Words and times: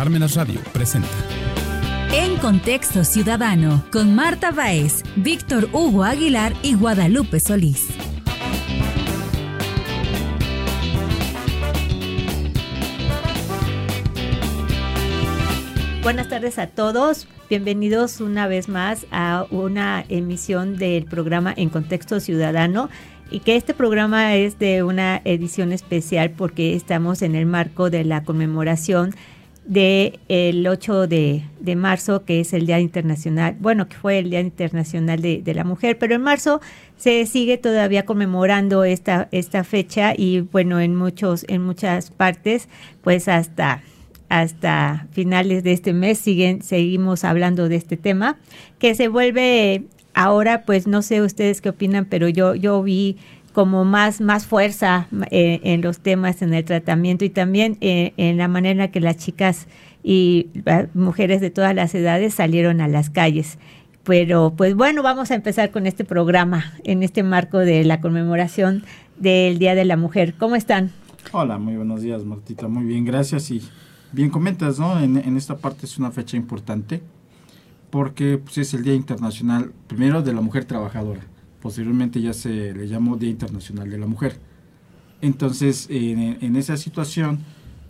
Parmenas 0.00 0.34
Radio 0.34 0.58
presenta. 0.72 1.10
En 2.10 2.38
Contexto 2.38 3.04
Ciudadano, 3.04 3.84
con 3.92 4.14
Marta 4.14 4.50
Báez, 4.50 5.02
Víctor 5.16 5.68
Hugo 5.74 6.04
Aguilar 6.04 6.54
y 6.62 6.72
Guadalupe 6.72 7.38
Solís. 7.38 7.88
Buenas 16.02 16.30
tardes 16.30 16.58
a 16.58 16.68
todos. 16.68 17.28
Bienvenidos 17.50 18.22
una 18.22 18.46
vez 18.46 18.70
más 18.70 19.04
a 19.10 19.44
una 19.50 20.06
emisión 20.08 20.78
del 20.78 21.04
programa 21.04 21.52
En 21.54 21.68
Contexto 21.68 22.20
Ciudadano 22.20 22.88
y 23.30 23.40
que 23.40 23.56
este 23.56 23.74
programa 23.74 24.34
es 24.34 24.58
de 24.58 24.82
una 24.82 25.20
edición 25.26 25.72
especial 25.72 26.30
porque 26.30 26.74
estamos 26.74 27.20
en 27.20 27.34
el 27.34 27.44
marco 27.44 27.90
de 27.90 28.04
la 28.04 28.24
conmemoración 28.24 29.14
del 29.70 30.18
el 30.26 30.66
8 30.66 31.06
de, 31.06 31.44
marzo, 31.76 32.24
que 32.24 32.40
es 32.40 32.52
el 32.52 32.66
Día 32.66 32.80
Internacional, 32.80 33.56
bueno, 33.60 33.88
que 33.88 33.94
fue 33.94 34.18
el 34.18 34.28
Día 34.28 34.40
Internacional 34.40 35.22
de, 35.22 35.54
la 35.54 35.62
Mujer, 35.62 35.96
pero 35.96 36.16
en 36.16 36.22
marzo 36.22 36.60
se 36.96 37.24
sigue 37.24 37.56
todavía 37.56 38.04
conmemorando 38.04 38.82
esta, 38.82 39.28
esta 39.30 39.62
fecha 39.62 40.12
y 40.16 40.40
bueno, 40.40 40.80
en 40.80 40.96
muchos, 40.96 41.44
en 41.46 41.62
muchas 41.62 42.10
partes, 42.10 42.68
pues 43.02 43.28
hasta 43.28 43.82
hasta 44.28 45.08
finales 45.10 45.64
de 45.64 45.72
este 45.72 45.92
mes 45.92 46.18
siguen, 46.18 46.62
seguimos 46.62 47.24
hablando 47.24 47.68
de 47.68 47.74
este 47.74 47.96
tema, 47.96 48.38
que 48.78 48.94
se 48.94 49.08
vuelve 49.08 49.86
ahora, 50.14 50.64
pues 50.64 50.86
no 50.86 51.02
sé 51.02 51.20
ustedes 51.20 51.60
qué 51.60 51.70
opinan, 51.70 52.04
pero 52.04 52.28
yo, 52.28 52.54
yo 52.54 52.80
vi 52.80 53.16
como 53.52 53.84
más, 53.84 54.20
más 54.20 54.46
fuerza 54.46 55.08
eh, 55.30 55.60
en 55.64 55.82
los 55.82 56.00
temas, 56.00 56.42
en 56.42 56.54
el 56.54 56.64
tratamiento 56.64 57.24
y 57.24 57.30
también 57.30 57.76
eh, 57.80 58.12
en 58.16 58.36
la 58.36 58.48
manera 58.48 58.90
que 58.90 59.00
las 59.00 59.16
chicas 59.16 59.66
y 60.02 60.48
mujeres 60.94 61.40
de 61.40 61.50
todas 61.50 61.74
las 61.74 61.94
edades 61.94 62.34
salieron 62.34 62.80
a 62.80 62.88
las 62.88 63.10
calles. 63.10 63.58
Pero 64.04 64.54
pues 64.56 64.74
bueno, 64.74 65.02
vamos 65.02 65.30
a 65.30 65.34
empezar 65.34 65.70
con 65.70 65.86
este 65.86 66.04
programa 66.04 66.72
en 66.84 67.02
este 67.02 67.22
marco 67.22 67.58
de 67.58 67.84
la 67.84 68.00
conmemoración 68.00 68.84
del 69.18 69.58
Día 69.58 69.74
de 69.74 69.84
la 69.84 69.96
Mujer. 69.96 70.34
¿Cómo 70.38 70.56
están? 70.56 70.90
Hola, 71.32 71.58
muy 71.58 71.76
buenos 71.76 72.00
días 72.00 72.24
Martita, 72.24 72.66
muy 72.66 72.84
bien, 72.84 73.04
gracias 73.04 73.50
y 73.50 73.62
bien 74.12 74.30
comentas, 74.30 74.78
¿no? 74.78 74.98
En, 74.98 75.18
en 75.18 75.36
esta 75.36 75.58
parte 75.58 75.84
es 75.84 75.98
una 75.98 76.10
fecha 76.10 76.36
importante 76.36 77.02
porque 77.90 78.38
pues, 78.38 78.56
es 78.58 78.72
el 78.72 78.84
Día 78.84 78.94
Internacional, 78.94 79.72
primero, 79.86 80.22
de 80.22 80.32
la 80.32 80.40
Mujer 80.40 80.64
Trabajadora 80.64 81.20
posteriormente 81.60 82.20
ya 82.20 82.32
se 82.32 82.72
le 82.74 82.88
llamó 82.88 83.16
Día 83.16 83.30
Internacional 83.30 83.90
de 83.90 83.98
la 83.98 84.06
Mujer. 84.06 84.38
Entonces, 85.20 85.86
en, 85.90 86.56
esa 86.56 86.76
situación, 86.76 87.40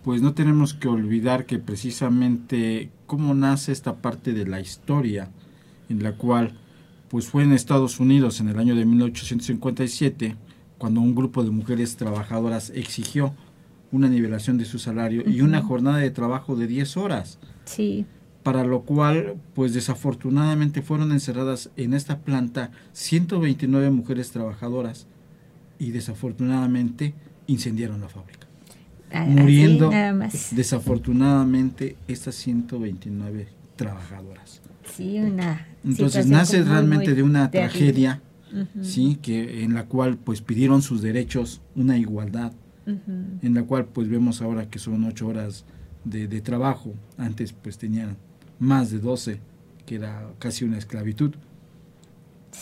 pues 0.02 0.20
no 0.20 0.34
tenemos 0.34 0.74
que 0.74 0.88
olvidar 0.88 1.46
que 1.46 1.58
precisamente 1.58 2.90
cómo 3.06 3.34
nace 3.34 3.72
esta 3.72 3.96
parte 3.96 4.32
de 4.32 4.46
la 4.46 4.60
historia, 4.60 5.30
en 5.88 6.02
la 6.02 6.12
cual 6.12 6.58
pues 7.08 7.26
fue 7.26 7.42
en 7.42 7.52
Estados 7.52 7.98
Unidos 7.98 8.40
en 8.40 8.48
el 8.48 8.58
año 8.58 8.74
de 8.74 8.84
1857, 8.84 10.36
cuando 10.78 11.00
un 11.00 11.14
grupo 11.14 11.44
de 11.44 11.50
mujeres 11.50 11.96
trabajadoras 11.96 12.70
exigió 12.70 13.34
una 13.92 14.08
nivelación 14.08 14.58
de 14.58 14.64
su 14.64 14.78
salario 14.78 15.28
y 15.28 15.40
una 15.42 15.60
jornada 15.62 15.98
de 15.98 16.10
trabajo 16.10 16.54
de 16.56 16.68
10 16.68 16.96
horas. 16.96 17.38
Sí 17.64 18.06
para 18.42 18.64
lo 18.64 18.82
cual, 18.82 19.36
pues 19.54 19.74
desafortunadamente 19.74 20.82
fueron 20.82 21.12
encerradas 21.12 21.70
en 21.76 21.94
esta 21.94 22.18
planta 22.20 22.70
129 22.92 23.90
mujeres 23.90 24.30
trabajadoras 24.30 25.06
y 25.78 25.90
desafortunadamente 25.90 27.14
incendiaron 27.46 28.00
la 28.00 28.08
fábrica. 28.08 28.46
Ah, 29.12 29.24
muriendo 29.24 29.90
desafortunadamente 30.52 31.96
estas 32.06 32.36
129 32.36 33.48
trabajadoras. 33.76 34.62
Sí, 34.94 35.18
una 35.18 35.66
Entonces 35.84 36.26
nace 36.26 36.62
realmente 36.62 37.14
de 37.14 37.22
una 37.22 37.50
tragedia, 37.50 38.22
sí, 38.82 39.18
que 39.20 39.64
en 39.64 39.74
la 39.74 39.86
cual 39.86 40.16
pues 40.16 40.40
pidieron 40.40 40.82
sus 40.82 41.02
derechos, 41.02 41.60
una 41.74 41.98
igualdad, 41.98 42.52
en 42.86 43.54
la 43.54 43.62
cual 43.64 43.86
pues 43.86 44.08
vemos 44.08 44.42
ahora 44.42 44.68
que 44.68 44.78
son 44.78 45.04
ocho 45.04 45.28
horas 45.28 45.64
de, 46.04 46.26
de 46.26 46.40
trabajo, 46.40 46.94
antes 47.18 47.52
pues 47.52 47.78
tenían 47.78 48.16
más 48.60 48.92
de 48.92 49.00
12, 49.00 49.40
que 49.86 49.96
era 49.96 50.30
casi 50.38 50.64
una 50.64 50.78
esclavitud. 50.78 51.32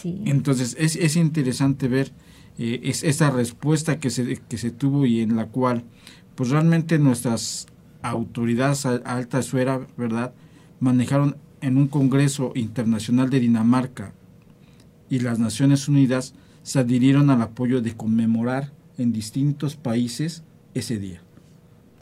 Entonces 0.05 0.77
es, 0.79 0.97
es, 0.97 1.17
interesante 1.17 1.89
ver 1.89 2.13
eh, 2.59 2.81
es, 2.85 3.03
esa 3.03 3.31
respuesta 3.31 3.99
que 3.99 4.11
se, 4.11 4.37
que 4.37 4.59
se 4.59 4.71
tuvo 4.71 5.07
y 5.07 5.21
en 5.21 5.35
la 5.37 5.47
cual 5.47 5.85
pues 6.35 6.51
realmente 6.51 6.99
nuestras 6.99 7.67
autoridades 8.03 8.87
a, 8.87 8.97
alta 8.97 9.41
esfera, 9.41 9.87
¿verdad? 9.97 10.33
Manejaron 10.79 11.37
en 11.61 11.77
un 11.77 11.89
Congreso 11.89 12.53
Internacional 12.55 13.31
de 13.31 13.41
Dinamarca 13.41 14.13
y 15.11 15.19
las 15.21 15.39
Naciones 15.39 15.89
Unidas 15.89 16.35
se 16.63 16.79
adhirieron 16.79 17.31
al 17.31 17.43
apoyo 17.43 17.81
de 17.81 17.97
conmemorar 17.97 18.73
en 18.99 19.13
distintos 19.13 19.75
países 19.75 20.45
ese 20.75 20.99
día. 20.99 21.23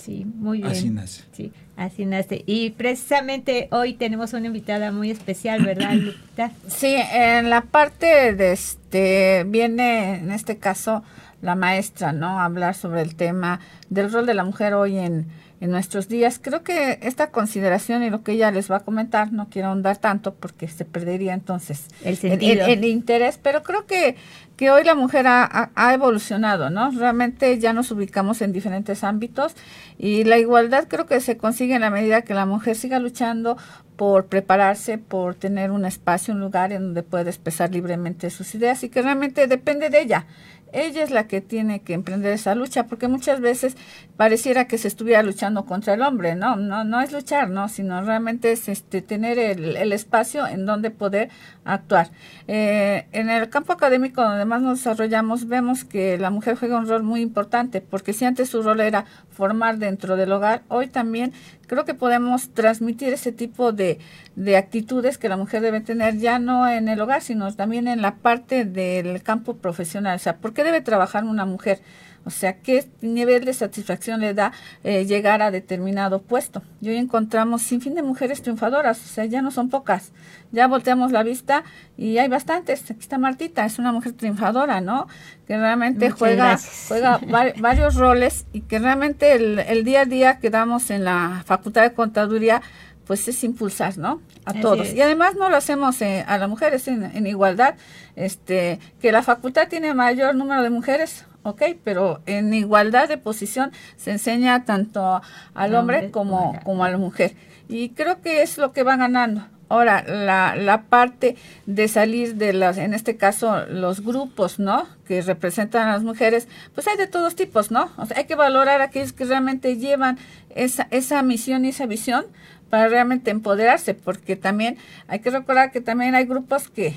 Sí, 0.07 0.25
muy 0.25 0.59
bien. 0.59 0.71
Así 0.71 0.89
nace. 0.89 1.25
Sí, 1.33 1.53
así 1.77 2.07
nace. 2.07 2.45
Y 2.47 2.71
precisamente 2.71 3.67
hoy 3.73 3.95
tenemos 3.95 4.35
una 4.35 4.47
invitada 4.47 4.93
muy 4.93 5.11
especial, 5.11 5.65
¿verdad, 5.65 5.95
Lupita? 5.95 6.53
Sí, 6.69 6.95
en 7.13 7.51
la 7.51 7.63
parte 7.63 8.33
de 8.33 8.53
este, 8.53 9.45
viene 9.49 10.15
en 10.15 10.31
este 10.31 10.59
caso 10.59 11.03
la 11.43 11.57
maestra, 11.57 12.13
¿no? 12.13 12.39
A 12.39 12.45
hablar 12.45 12.77
sobre 12.77 13.03
el 13.03 13.17
tema 13.17 13.59
del 13.91 14.13
rol 14.13 14.27
de 14.27 14.35
la 14.35 14.45
mujer 14.45 14.75
hoy 14.75 14.97
en, 14.97 15.27
en 15.61 15.71
nuestros 15.71 16.09
días. 16.09 16.39
Creo 16.41 16.63
que 16.63 16.99
esta 17.03 17.31
consideración 17.31 18.03
y 18.03 18.11
lo 18.11 18.23
que 18.23 18.33
ella 18.33 18.51
les 18.51 18.71
va 18.71 18.77
a 18.77 18.81
comentar, 18.81 19.33
no 19.33 19.49
quiero 19.49 19.69
ahondar 19.69 19.97
tanto 19.97 20.35
porque 20.35 20.69
se 20.69 20.85
perdería 20.85 21.35
entonces 21.35 21.87
el, 22.05 22.19
el, 22.23 22.85
interés, 22.85 23.41
pero 23.43 23.63
creo 23.63 23.87
que, 23.87 24.17
que 24.57 24.71
hoy 24.71 24.85
la 24.85 24.95
mujer 24.95 25.27
ha, 25.29 25.71
evolucionado, 25.93 26.71
¿no? 26.71 26.91
Realmente 26.91 27.59
ya 27.59 27.73
nos 27.73 27.91
ubicamos 27.91 28.41
en 28.41 28.53
diferentes 28.53 29.05
ámbitos 29.05 29.55
y 29.99 30.25
la 30.25 30.39
igualdad 30.39 30.87
creo 30.89 31.07
que 31.07 31.21
se 31.21 31.37
consigue 31.37 31.75
en 31.75 31.83
la 31.83 31.91
medida 31.91 32.23
que 32.23 32.35
la 32.35 32.47
mujer 32.47 32.75
siga 32.75 32.99
luchando 32.99 33.59
por 33.97 34.27
prepararse, 34.27 34.99
por 34.99 35.35
tener 35.35 35.71
un 35.71 35.85
espacio, 35.85 36.35
un 36.35 36.41
lugar 36.41 36.73
en 36.73 36.83
donde 36.83 37.03
pueda 37.03 37.29
expresar 37.29 37.71
libremente 37.71 38.31
sus 38.31 38.55
ideas 38.55 38.83
y 38.83 38.89
que 38.89 39.03
realmente 39.03 39.47
depende 39.47 39.91
de 39.91 40.01
ella 40.01 40.27
ella 40.77 41.03
es 41.03 41.11
la 41.11 41.27
que 41.27 41.41
tiene 41.41 41.81
que 41.81 41.95
emprender 41.95 42.33
esa 42.33 42.55
lucha, 42.55 42.87
porque 42.87 43.09
muchas 43.09 43.41
veces 43.41 43.77
pareciera 44.17 44.67
que 44.67 44.77
se 44.77 44.89
estuviera 44.89 45.23
luchando 45.23 45.65
contra 45.65 45.95
el 45.95 46.03
hombre, 46.03 46.37
no, 46.37 46.57
no, 46.57 46.85
no 46.85 47.01
es 47.01 47.13
luchar, 47.13 47.49
no, 47.49 47.69
sino 47.71 48.03
realmente 48.03 48.53
es 48.53 48.69
este 48.69 49.01
tener 49.01 49.39
el, 49.39 49.93
espacio 49.93 50.47
en 50.47 50.67
donde 50.67 50.91
poder 50.91 51.31
actuar. 51.65 52.11
Eh, 52.47 53.07
en 53.13 53.31
el 53.31 53.49
campo 53.49 53.73
académico 53.73 54.23
donde 54.23 54.45
más 54.45 54.61
nos 54.61 54.79
desarrollamos, 54.79 55.49
vemos 55.49 55.85
que 55.85 56.19
la 56.19 56.31
mujer 56.31 56.57
juega 56.57 56.79
un 56.79 56.87
rol 56.87 57.03
muy 57.03 57.23
importante, 57.23 57.81
porque 57.81 58.13
si 58.13 58.27
antes 58.27 58.51
su 58.51 58.63
rol 58.63 58.81
era 58.81 59.07
formar 59.37 59.79
dentro 59.79 60.17
del 60.17 60.33
hogar, 60.33 60.63
hoy 60.69 60.87
también 60.87 61.33
creo 61.67 61.85
que 61.85 61.95
podemos 61.95 62.49
transmitir 62.51 63.13
ese 63.13 63.33
tipo 63.33 63.73
de, 63.73 63.99
de 64.35 64.57
actitudes 64.57 65.19
que 65.19 65.29
la 65.29 65.37
mujer 65.37 65.61
debe 65.61 65.81
tener 65.81 66.17
ya 66.17 66.39
no 66.39 66.69
en 66.69 66.89
el 66.89 67.01
hogar, 67.01 67.23
sino 67.23 67.53
también 67.55 67.87
en 67.87 68.01
la 68.01 68.15
parte 68.17 68.65
del 68.65 69.23
campo 69.23 69.57
profesional. 69.57 70.17
O 70.17 70.19
sea, 70.19 70.39
¿por 70.39 70.55
qué 70.55 70.65
debe 70.65 70.81
trabajar 70.81 71.25
una 71.25 71.45
mujer? 71.45 71.81
O 72.27 72.31
sea, 72.31 72.59
¿qué 72.59 72.85
nivel 73.03 73.45
de 73.45 73.55
satisfacción 73.55 74.21
le 74.21 74.35
da 74.35 74.51
eh, 74.83 75.07
llegar 75.07 75.43
a 75.43 75.53
determinado 75.53 76.23
puesto? 76.23 76.61
Y 76.81 76.89
hoy 76.89 76.97
encontramos 76.97 77.63
sin 77.63 77.81
fin 77.81 77.95
de 77.95 78.03
mujeres 78.03 78.43
triunfadoras, 78.43 78.99
o 78.99 79.07
sea, 79.07 79.27
ya 79.27 79.43
no 79.43 79.53
son 79.53 79.71
pocas. 79.71 80.11
Ya 80.51 80.67
volteamos 80.67 81.13
la 81.13 81.23
vista 81.23 81.63
y 81.97 82.19
hay 82.19 82.27
bastantes. 82.27 82.83
Aquí 82.91 82.99
está 82.99 83.17
Martita, 83.17 83.65
es 83.65 83.79
una 83.79 83.93
mujer 83.93 84.15
triunfadora, 84.15 84.81
¿no? 84.81 85.07
Que 85.47 85.57
realmente 85.57 86.11
juega, 86.11 86.59
juega 86.89 87.21
varios 87.61 87.95
roles 87.95 88.47
y 88.53 88.63
que 88.63 88.81
realmente 88.81 89.35
el, 89.35 89.61
el 89.61 89.85
día 89.85 90.01
a 90.01 90.05
día 90.05 90.41
que 90.41 90.51
damos 90.51 90.91
en 90.91 91.05
la 91.05 91.45
Facultad 91.47 91.83
de 91.83 91.93
Contaduría 91.93 92.61
pues 93.07 93.29
es 93.29 93.45
impulsar, 93.45 93.97
¿no? 93.99 94.21
A 94.45 94.53
todos. 94.55 94.93
Y 94.93 95.01
además 95.01 95.37
no 95.37 95.49
lo 95.49 95.57
hacemos 95.57 96.03
eh, 96.03 96.25
a 96.27 96.39
las 96.39 96.49
mujeres 96.49 96.89
en, 96.89 97.05
en, 97.05 97.27
igualdad, 97.27 97.77
este, 98.17 98.81
que 99.01 99.13
la 99.13 99.23
facultad 99.23 99.69
tiene 99.69 99.95
mayor 99.95 100.35
número 100.35 100.63
de 100.63 100.71
mujeres, 100.71 101.25
ok, 101.47 101.63
pero 101.85 102.21
en 102.27 102.53
igualdad 102.53 103.09
de 103.09 103.19
posición 103.19 103.71
se 103.97 104.11
enseña 104.11 104.65
tanto 104.65 105.23
al 105.55 105.75
hombre, 105.75 106.11
como, 106.11 106.59
como 106.65 106.85
a 106.85 106.91
la 106.91 106.99
mujer. 106.99 107.35
Y 107.69 107.91
creo 107.91 108.21
que 108.21 108.43
es 108.43 108.59
lo 108.59 108.73
que 108.73 108.83
va 108.83 108.97
ganando. 108.97 109.47
Ahora, 109.69 110.05
la, 110.07 110.55
la 110.55 110.83
parte 110.83 111.37
de 111.67 111.89
salir 111.89 112.37
de 112.37 112.53
las, 112.53 112.79
en 112.79 112.95
este 112.95 113.17
caso, 113.17 113.67
los 113.67 114.01
grupos, 114.01 114.61
¿no? 114.61 114.87
Que 115.07 115.23
representan 115.23 115.89
a 115.89 115.93
las 115.93 116.05
mujeres, 116.05 116.47
pues 116.75 116.87
hay 116.87 116.97
de 116.97 117.09
todos 117.09 117.35
tipos, 117.35 117.73
¿no? 117.73 117.91
O 117.97 118.07
sea, 118.07 118.19
hay 118.19 118.25
que 118.25 118.37
valorar 118.37 118.81
a 118.81 118.85
aquellos 118.85 119.13
que 119.13 119.25
realmente 119.25 119.77
llevan 119.77 120.19
esa, 120.55 120.87
esa 120.93 121.23
misión 121.23 121.65
y 121.65 121.71
esa 121.71 121.87
visión 121.87 122.27
para 122.71 122.89
realmente 122.89 123.31
empoderarse, 123.31 123.95
porque 123.95 124.37
también 124.37 124.77
hay 125.09 125.21
que 125.21 125.31
recordar 125.31 125.73
que 125.73 125.81
también 125.81 126.15
hay 126.15 126.27
grupos 126.27 126.69
que 126.69 126.97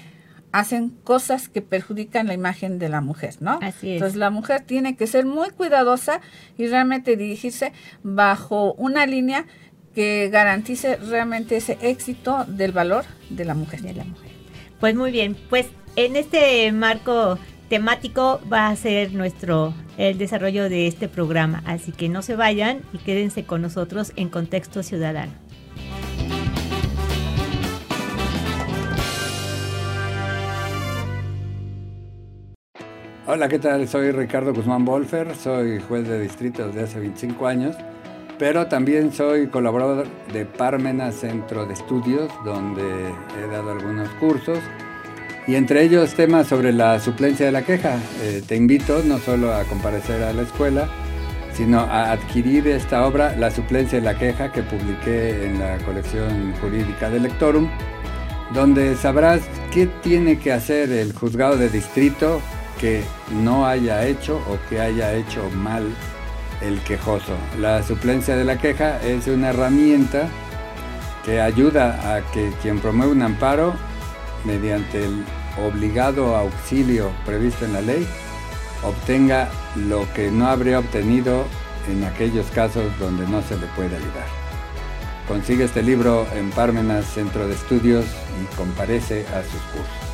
hacen 0.51 0.89
cosas 0.89 1.49
que 1.49 1.61
perjudican 1.61 2.27
la 2.27 2.33
imagen 2.33 2.79
de 2.79 2.89
la 2.89 3.01
mujer, 3.01 3.35
¿no? 3.39 3.59
Así 3.61 3.89
es. 3.89 3.93
Entonces 3.95 4.17
la 4.17 4.29
mujer 4.29 4.61
tiene 4.61 4.95
que 4.95 5.07
ser 5.07 5.25
muy 5.25 5.49
cuidadosa 5.51 6.21
y 6.57 6.67
realmente 6.67 7.15
dirigirse 7.15 7.71
bajo 8.03 8.73
una 8.73 9.05
línea 9.05 9.45
que 9.93 10.29
garantice 10.31 10.97
realmente 10.97 11.57
ese 11.57 11.77
éxito 11.81 12.45
del 12.47 12.71
valor 12.71 13.05
de 13.29 13.45
la 13.45 13.53
mujer. 13.53 13.81
De 13.81 13.93
la 13.93 14.03
mujer. 14.03 14.31
Pues 14.79 14.95
muy 14.95 15.11
bien, 15.11 15.35
pues 15.49 15.67
en 15.95 16.15
este 16.15 16.71
marco 16.71 17.37
temático 17.69 18.41
va 18.51 18.69
a 18.69 18.75
ser 18.75 19.13
nuestro 19.13 19.73
el 19.97 20.17
desarrollo 20.17 20.69
de 20.69 20.87
este 20.87 21.09
programa, 21.09 21.61
así 21.65 21.91
que 21.91 22.07
no 22.07 22.21
se 22.21 22.35
vayan 22.35 22.81
y 22.93 22.99
quédense 22.99 23.43
con 23.43 23.61
nosotros 23.61 24.13
en 24.15 24.29
Contexto 24.29 24.81
Ciudadano. 24.81 25.33
Hola, 33.31 33.47
¿qué 33.47 33.59
tal? 33.59 33.87
Soy 33.87 34.09
Ricardo 34.11 34.55
Guzmán 34.55 34.85
Bolfer, 34.85 35.35
soy 35.35 35.79
juez 35.81 36.07
de 36.07 36.19
distrito 36.19 36.65
desde 36.65 36.81
hace 36.81 36.99
25 36.99 37.45
años, 37.45 37.75
pero 38.39 38.65
también 38.65 39.13
soy 39.13 39.49
colaborador 39.49 40.07
de 40.33 40.47
Parmena 40.47 41.11
Centro 41.11 41.67
de 41.67 41.75
Estudios, 41.75 42.31
donde 42.43 42.81
he 42.81 43.47
dado 43.51 43.69
algunos 43.69 44.09
cursos 44.15 44.57
y 45.45 45.53
entre 45.53 45.83
ellos 45.83 46.15
temas 46.15 46.47
sobre 46.47 46.73
la 46.73 46.99
suplencia 46.99 47.45
de 47.45 47.51
la 47.51 47.61
queja. 47.61 47.99
Eh, 48.23 48.41
te 48.47 48.55
invito 48.55 49.03
no 49.05 49.19
solo 49.19 49.53
a 49.53 49.63
comparecer 49.65 50.23
a 50.23 50.33
la 50.33 50.41
escuela, 50.41 50.89
sino 51.53 51.81
a 51.81 52.11
adquirir 52.11 52.67
esta 52.67 53.05
obra, 53.05 53.35
La 53.35 53.51
suplencia 53.51 53.99
de 53.99 54.05
la 54.05 54.17
queja, 54.17 54.51
que 54.51 54.63
publiqué 54.63 55.45
en 55.45 55.59
la 55.59 55.77
colección 55.85 56.51
jurídica 56.59 57.11
de 57.11 57.19
Lectorum, 57.19 57.69
donde 58.55 58.95
sabrás 58.95 59.41
qué 59.71 59.85
tiene 60.01 60.39
que 60.39 60.51
hacer 60.51 60.91
el 60.91 61.13
juzgado 61.13 61.57
de 61.57 61.69
distrito 61.69 62.41
que 62.79 63.03
no 63.31 63.67
haya 63.67 64.05
hecho 64.05 64.37
o 64.49 64.57
que 64.69 64.79
haya 64.79 65.13
hecho 65.13 65.49
mal 65.51 65.87
el 66.61 66.79
quejoso. 66.81 67.35
La 67.59 67.83
suplencia 67.83 68.35
de 68.35 68.45
la 68.45 68.57
queja 68.57 69.01
es 69.01 69.27
una 69.27 69.49
herramienta 69.49 70.29
que 71.25 71.41
ayuda 71.41 72.15
a 72.15 72.21
que 72.31 72.51
quien 72.61 72.79
promueve 72.79 73.11
un 73.11 73.21
amparo 73.21 73.73
mediante 74.45 75.05
el 75.05 75.23
obligado 75.61 76.35
auxilio 76.35 77.11
previsto 77.25 77.65
en 77.65 77.73
la 77.73 77.81
ley 77.81 78.07
obtenga 78.83 79.49
lo 79.75 80.11
que 80.13 80.31
no 80.31 80.47
habría 80.47 80.79
obtenido 80.79 81.45
en 81.89 82.03
aquellos 82.03 82.45
casos 82.47 82.85
donde 82.99 83.27
no 83.27 83.41
se 83.41 83.57
le 83.57 83.67
puede 83.67 83.95
ayudar. 83.95 84.27
Consigue 85.27 85.65
este 85.65 85.83
libro 85.83 86.25
en 86.33 86.49
Parmenas 86.51 87.05
Centro 87.05 87.47
de 87.47 87.53
Estudios 87.53 88.05
y 88.41 88.55
comparece 88.55 89.25
a 89.27 89.43
sus 89.43 89.61
cursos. 89.73 90.08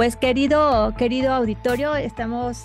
Pues 0.00 0.16
querido, 0.16 0.94
querido 0.96 1.30
auditorio, 1.30 1.94
estamos 1.94 2.62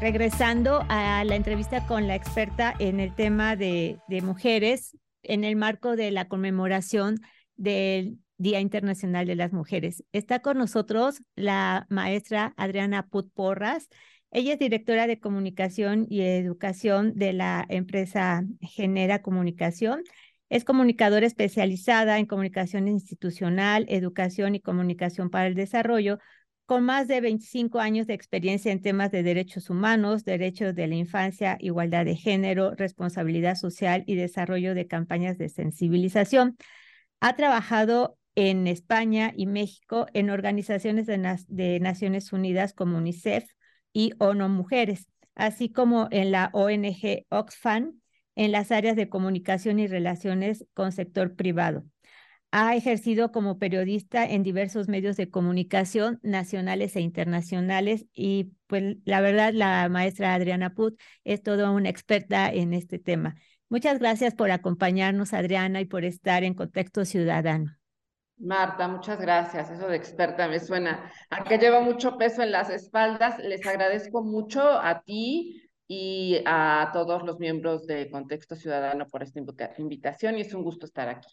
regresando 0.00 0.84
a 0.88 1.24
la 1.24 1.34
entrevista 1.34 1.84
con 1.88 2.06
la 2.06 2.14
experta 2.14 2.76
en 2.78 3.00
el 3.00 3.12
tema 3.12 3.56
de, 3.56 3.98
de 4.06 4.22
mujeres 4.22 4.96
en 5.24 5.42
el 5.42 5.56
marco 5.56 5.96
de 5.96 6.12
la 6.12 6.28
conmemoración 6.28 7.18
del 7.56 8.18
Día 8.38 8.60
Internacional 8.60 9.26
de 9.26 9.34
las 9.34 9.52
Mujeres. 9.52 10.04
Está 10.12 10.42
con 10.42 10.58
nosotros 10.58 11.24
la 11.34 11.88
maestra 11.90 12.54
Adriana 12.56 13.08
Put 13.08 13.32
Porras. 13.34 13.88
Ella 14.30 14.52
es 14.52 14.60
directora 14.60 15.08
de 15.08 15.18
comunicación 15.18 16.06
y 16.08 16.20
educación 16.20 17.14
de 17.16 17.32
la 17.32 17.66
empresa 17.68 18.44
Genera 18.60 19.22
Comunicación. 19.22 20.04
Es 20.48 20.62
comunicadora 20.62 21.26
especializada 21.26 22.20
en 22.20 22.26
comunicación 22.26 22.86
institucional, 22.86 23.86
educación 23.88 24.54
y 24.54 24.60
comunicación 24.60 25.30
para 25.30 25.48
el 25.48 25.56
desarrollo, 25.56 26.20
con 26.70 26.84
más 26.84 27.08
de 27.08 27.20
25 27.20 27.80
años 27.80 28.06
de 28.06 28.14
experiencia 28.14 28.70
en 28.70 28.80
temas 28.80 29.10
de 29.10 29.24
derechos 29.24 29.70
humanos, 29.70 30.24
derechos 30.24 30.72
de 30.72 30.86
la 30.86 30.94
infancia, 30.94 31.56
igualdad 31.58 32.04
de 32.04 32.14
género, 32.14 32.76
responsabilidad 32.76 33.56
social 33.56 34.04
y 34.06 34.14
desarrollo 34.14 34.72
de 34.76 34.86
campañas 34.86 35.36
de 35.36 35.48
sensibilización. 35.48 36.56
Ha 37.18 37.34
trabajado 37.34 38.18
en 38.36 38.68
España 38.68 39.32
y 39.36 39.46
México 39.46 40.06
en 40.12 40.30
organizaciones 40.30 41.06
de, 41.06 41.80
Naciones 41.80 42.32
Unidas 42.32 42.72
como 42.72 42.98
UNICEF 42.98 43.50
y 43.92 44.12
ONU 44.20 44.48
Mujeres, 44.48 45.08
así 45.34 45.72
como 45.72 46.06
en 46.12 46.30
la 46.30 46.50
ONG 46.52 47.26
Oxfam 47.30 48.00
en 48.36 48.52
las 48.52 48.70
áreas 48.70 48.94
de 48.94 49.08
comunicación 49.08 49.80
y 49.80 49.88
relaciones 49.88 50.64
con 50.72 50.92
sector 50.92 51.34
privado. 51.34 51.82
Ha 52.52 52.74
ejercido 52.74 53.30
como 53.30 53.58
periodista 53.58 54.24
en 54.24 54.42
diversos 54.42 54.88
medios 54.88 55.16
de 55.16 55.30
comunicación 55.30 56.18
nacionales 56.22 56.96
e 56.96 57.00
internacionales 57.00 58.06
y 58.12 58.52
pues 58.66 58.96
la 59.04 59.20
verdad 59.20 59.52
la 59.52 59.88
maestra 59.88 60.34
Adriana 60.34 60.74
Put 60.74 60.98
es 61.22 61.42
toda 61.42 61.70
una 61.70 61.88
experta 61.88 62.52
en 62.52 62.74
este 62.74 62.98
tema. 62.98 63.36
Muchas 63.68 64.00
gracias 64.00 64.34
por 64.34 64.50
acompañarnos 64.50 65.32
Adriana 65.32 65.80
y 65.80 65.84
por 65.84 66.04
estar 66.04 66.42
en 66.42 66.54
Contexto 66.54 67.04
Ciudadano. 67.04 67.70
Marta, 68.36 68.88
muchas 68.88 69.20
gracias. 69.20 69.70
Eso 69.70 69.86
de 69.86 69.96
experta 69.96 70.48
me 70.48 70.58
suena 70.58 71.12
a 71.28 71.44
que 71.44 71.58
lleva 71.58 71.80
mucho 71.80 72.16
peso 72.16 72.42
en 72.42 72.50
las 72.50 72.68
espaldas. 72.68 73.38
Les 73.38 73.64
agradezco 73.66 74.24
mucho 74.24 74.60
a 74.60 75.02
ti 75.02 75.70
y 75.86 76.42
a 76.46 76.90
todos 76.92 77.22
los 77.22 77.38
miembros 77.38 77.86
de 77.86 78.10
Contexto 78.10 78.56
Ciudadano 78.56 79.06
por 79.06 79.22
esta 79.22 79.40
invitación 79.78 80.38
y 80.38 80.40
es 80.40 80.54
un 80.54 80.64
gusto 80.64 80.86
estar 80.86 81.08
aquí. 81.08 81.28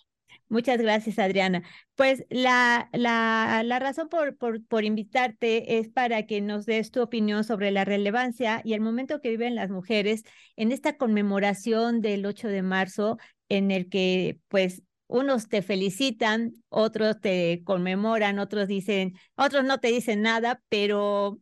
Muchas 0.49 0.79
gracias, 0.79 1.19
Adriana. 1.19 1.63
Pues 1.95 2.23
la, 2.29 2.89
la, 2.93 3.63
la 3.65 3.79
razón 3.79 4.07
por, 4.07 4.37
por, 4.37 4.63
por, 4.65 4.85
invitarte 4.85 5.77
es 5.79 5.89
para 5.89 6.25
que 6.25 6.39
nos 6.39 6.65
des 6.65 6.91
tu 6.91 7.01
opinión 7.01 7.43
sobre 7.43 7.69
la 7.71 7.83
relevancia 7.83 8.61
y 8.63 8.73
el 8.73 8.79
momento 8.79 9.19
que 9.19 9.29
viven 9.29 9.55
las 9.55 9.69
mujeres 9.69 10.23
en 10.55 10.71
esta 10.71 10.95
conmemoración 10.97 11.99
del 11.99 12.25
8 12.25 12.47
de 12.47 12.61
marzo, 12.61 13.17
en 13.49 13.71
el 13.71 13.89
que 13.89 14.39
pues 14.47 14.83
unos 15.07 15.49
te 15.49 15.61
felicitan, 15.61 16.53
otros 16.69 17.19
te 17.19 17.63
conmemoran, 17.65 18.39
otros 18.39 18.67
dicen, 18.67 19.15
otros 19.35 19.65
no 19.65 19.79
te 19.79 19.89
dicen 19.89 20.21
nada, 20.21 20.61
pero 20.69 21.39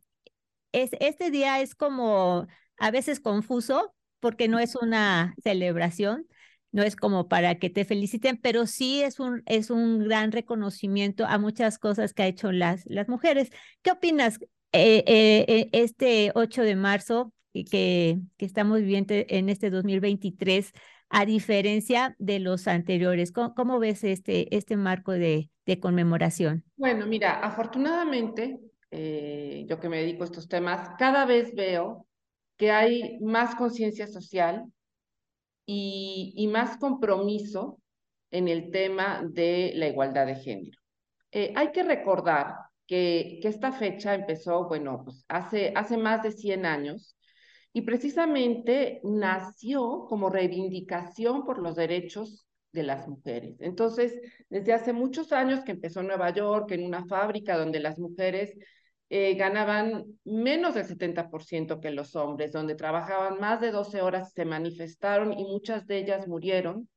es, 0.71 0.91
este 0.99 1.31
día 1.31 1.61
es 1.61 1.75
como 1.75 2.47
a 2.77 2.91
veces 2.91 3.19
confuso 3.19 3.93
porque 4.19 4.47
no 4.47 4.59
es 4.59 4.75
una 4.75 5.35
celebración, 5.43 6.27
no 6.75 6.83
es 6.83 6.97
como 6.97 7.29
para 7.29 7.55
que 7.55 7.69
te 7.69 7.85
feliciten, 7.85 8.35
pero 8.35 8.67
sí 8.67 9.01
es 9.01 9.21
un, 9.21 9.43
es 9.45 9.69
un 9.69 9.99
gran 10.03 10.33
reconocimiento 10.33 11.25
a 11.25 11.37
muchas 11.37 11.79
cosas 11.79 12.13
que 12.13 12.23
ha 12.23 12.27
hecho 12.27 12.51
las, 12.51 12.85
las 12.85 13.07
mujeres. 13.07 13.49
¿Qué 13.81 13.91
opinas 13.91 14.41
eh, 14.73 15.05
eh, 15.07 15.45
eh, 15.47 15.69
este 15.71 16.33
8 16.35 16.63
de 16.63 16.75
marzo 16.75 17.31
que, 17.53 18.19
que 18.35 18.45
estamos 18.45 18.79
viviendo 18.79 19.13
en 19.15 19.47
este 19.47 19.69
2023, 19.69 20.73
a 21.07 21.25
diferencia 21.25 22.13
de 22.19 22.39
los 22.39 22.67
anteriores? 22.67 23.31
¿Cómo, 23.31 23.79
ves 23.79 24.03
este, 24.03 24.53
este 24.53 24.75
marco 24.75 25.13
de, 25.13 25.49
de, 25.65 25.79
conmemoración? 25.79 26.65
Bueno, 26.75 27.07
mira, 27.07 27.39
afortunadamente, 27.39 28.59
yo 28.91 29.79
que 29.79 29.87
me 29.87 30.01
dedico 30.01 30.23
a 30.23 30.25
estos 30.25 30.49
temas, 30.49 30.89
cada 30.99 31.23
vez 31.25 31.55
veo 31.55 32.05
que 32.57 32.71
hay 32.71 33.17
más 33.21 33.55
conciencia 33.55 34.07
social, 34.07 34.65
y, 35.65 36.47
más 36.51 36.77
compromiso 36.77 37.79
en 38.31 38.47
el 38.47 38.71
tema 38.71 39.21
de 39.23 39.73
la 39.75 39.87
igualdad 39.87 40.27
de 40.27 40.35
género. 40.35 40.79
Eh, 41.31 41.53
hay 41.55 41.71
que 41.71 41.83
recordar 41.83 42.55
que, 42.87 43.39
que, 43.41 43.47
esta 43.47 43.71
fecha 43.71 44.13
empezó, 44.13 44.67
bueno, 44.67 45.01
pues 45.03 45.25
hace, 45.27 45.73
hace 45.75 45.97
más 45.97 46.23
de 46.23 46.31
100 46.31 46.65
años 46.65 47.17
y 47.73 47.81
precisamente 47.81 49.01
nació 49.03 50.05
como 50.07 50.29
reivindicación 50.29 51.45
por 51.45 51.59
los 51.59 51.75
derechos 51.75 52.47
de 52.71 52.83
las 52.83 53.07
mujeres. 53.07 53.55
Entonces, 53.59 54.21
desde 54.49 54.73
hace 54.73 54.93
muchos 54.93 55.31
años 55.31 55.63
que 55.63 55.71
empezó 55.71 56.01
en 56.01 56.07
Nueva 56.07 56.29
York, 56.29 56.71
en 56.71 56.85
una 56.85 57.05
fábrica 57.05 57.57
donde 57.57 57.79
las 57.79 57.97
mujeres 57.97 58.53
eh, 59.17 59.33
ganaban 59.35 60.03
menos 60.25 60.75
del 60.75 60.83
70% 60.83 61.79
que 61.79 61.89
los 61.91 62.17
hombres, 62.17 62.51
donde 62.51 62.75
trabajaban 62.75 63.39
más 63.39 63.61
de 63.61 63.71
12 63.71 64.01
horas, 64.01 64.33
se 64.33 64.43
manifestaron 64.43 65.31
y 65.31 65.45
muchas 65.45 65.87
de 65.87 65.99
ellas 65.99 66.27
murieron. 66.27 66.89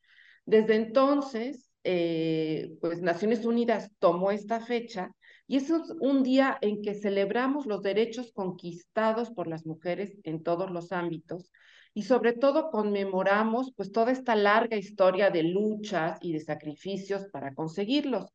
Desde 0.45 0.75
entonces, 0.75 1.71
eh, 1.85 2.73
pues 2.81 3.03
Naciones 3.03 3.45
Unidas 3.45 3.93
tomó 4.01 4.33
esta 4.33 4.59
fecha 4.59 5.13
y 5.47 5.59
es 5.59 5.71
un 6.01 6.25
día 6.25 6.59
en 6.61 6.83
que 6.83 6.95
celebramos 6.95 7.67
los 7.67 7.83
derechos 7.83 8.33
conquistados 8.33 9.31
por 9.31 9.47
las 9.47 9.65
mujeres 9.65 10.19
en 10.25 10.43
todos 10.43 10.73
los 10.73 10.91
ámbitos 10.91 11.53
y 11.95 12.03
sobre 12.03 12.33
todo 12.33 12.73
conmemoramos 12.73 13.73
pues 13.77 13.93
toda 13.93 14.11
esta 14.11 14.35
larga 14.35 14.77
historia 14.77 15.31
de 15.31 15.45
luchas 15.45 16.19
y 16.21 16.33
de 16.33 16.41
sacrificios 16.41 17.29
para 17.31 17.55
conseguirlos 17.55 18.33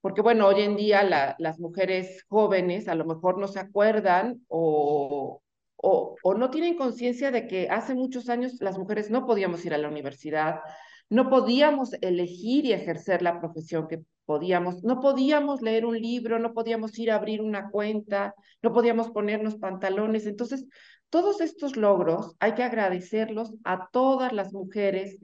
porque 0.00 0.22
bueno, 0.22 0.46
hoy 0.46 0.62
en 0.62 0.76
día 0.76 1.36
las 1.38 1.60
mujeres 1.60 2.24
jóvenes 2.28 2.88
a 2.88 2.94
lo 2.94 3.04
mejor 3.04 3.38
no 3.38 3.48
se 3.48 3.60
acuerdan 3.60 4.42
o, 4.48 5.42
o, 5.76 6.34
no 6.34 6.50
tienen 6.50 6.76
conciencia 6.76 7.30
de 7.30 7.46
que 7.46 7.68
hace 7.70 7.94
muchos 7.94 8.28
años 8.28 8.56
las 8.60 8.78
mujeres 8.78 9.10
no 9.10 9.26
podíamos 9.26 9.64
ir 9.64 9.74
a 9.74 9.78
la 9.78 9.88
universidad, 9.88 10.60
no 11.08 11.28
podíamos 11.28 11.92
elegir 12.00 12.64
y 12.66 12.72
ejercer 12.72 13.22
la 13.22 13.40
profesión 13.40 13.88
que 13.88 14.02
podíamos, 14.24 14.84
no 14.84 15.00
podíamos 15.00 15.60
leer 15.60 15.84
un 15.84 16.00
libro, 16.00 16.38
no 16.38 16.52
podíamos 16.54 16.96
ir 16.98 17.10
a 17.10 17.16
abrir 17.16 17.42
una 17.42 17.70
cuenta, 17.70 18.34
no 18.62 18.72
podíamos 18.72 19.10
ponernos 19.10 19.56
pantalones. 19.56 20.26
Entonces, 20.26 20.66
todos 21.08 21.40
estos 21.40 21.76
logros 21.76 22.36
hay 22.38 22.54
que 22.54 22.62
agradecerlos 22.62 23.52
a 23.64 23.88
todas 23.90 24.32
las 24.32 24.52
mujeres 24.52 25.18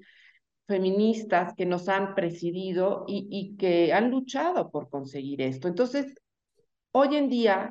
feministas 0.67 1.55
que 1.55 1.67
nos 1.67 1.89
han 1.89 2.15
presidido 2.15 3.05
y, 3.09 3.57
que 3.57 3.93
han 3.93 4.11
luchado 4.11 4.71
por 4.71 4.89
conseguir 4.91 5.43
esto. 5.43 5.69
Entonces, 5.69 6.15
hoy 6.93 7.17
en 7.17 7.29
día, 7.29 7.71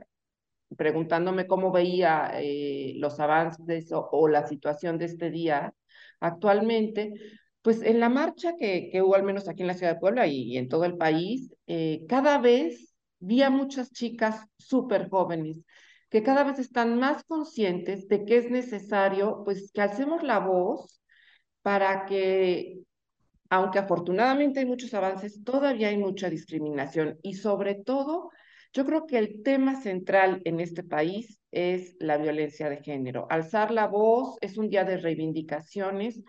preguntándome 0.78 1.48
cómo 1.48 1.72
veía 1.72 2.32
eh, 2.36 2.94
los 2.98 3.20
avances 3.20 3.92
o, 3.92 4.10
o, 4.12 4.28
la 4.28 4.48
situación 4.48 4.98
de 4.98 5.06
este 5.06 5.32
día 5.32 5.74
actualmente, 6.20 7.14
pues 7.62 7.82
en 7.82 8.00
la 8.00 8.10
marcha 8.10 8.56
que, 8.58 8.90
que, 8.92 9.02
hubo 9.02 9.16
al 9.16 9.24
menos 9.24 9.50
aquí 9.50 9.62
en 9.64 9.68
la 9.68 9.74
ciudad 9.74 9.94
de 9.96 10.00
Puebla 10.00 10.28
y, 10.28 10.58
en 10.58 10.70
todo 10.70 10.86
el 10.86 10.98
país, 10.98 11.54
eh, 11.68 12.06
cada 12.08 12.38
vez 12.40 12.96
vi 13.20 13.42
a 13.42 13.50
muchas 13.50 13.92
chicas 13.92 14.46
súper 14.58 15.10
jóvenes 15.10 15.58
que 16.10 16.24
cada 16.24 16.44
vez 16.44 16.60
están 16.60 16.98
más 17.00 17.24
conscientes 17.26 18.08
de 18.08 18.24
que 18.24 18.38
es 18.38 18.50
necesario, 18.50 19.42
pues, 19.44 19.72
que 19.74 19.82
alcemos 19.82 20.24
la 20.24 20.40
voz 20.40 21.02
para 21.66 22.06
que, 22.06 22.84
aunque 23.50 23.80
afortunadamente 23.80 24.60
hay 24.60 24.68
muchos 24.68 24.94
avances, 24.94 25.44
todavía 25.44 25.88
hay 25.88 25.98
mucha 25.98 26.30
discriminación 26.30 27.18
y 27.24 27.34
sobre 27.34 27.74
todo, 27.74 28.30
yo 28.72 28.86
creo 28.86 29.08
que 29.08 29.18
el 29.18 29.42
tema 29.42 29.82
central 29.82 30.44
en 30.46 30.60
este 30.60 30.84
país 30.84 31.40
es 31.50 31.96
la 32.00 32.18
violencia 32.18 32.70
de 32.70 32.84
género. 32.84 33.26
Alzar 33.32 33.72
la 33.72 33.88
voz 33.88 34.38
es 34.42 34.60
un 34.60 34.70
día 34.70 34.84
de 34.84 34.98
reivindicaciones, 34.98 36.22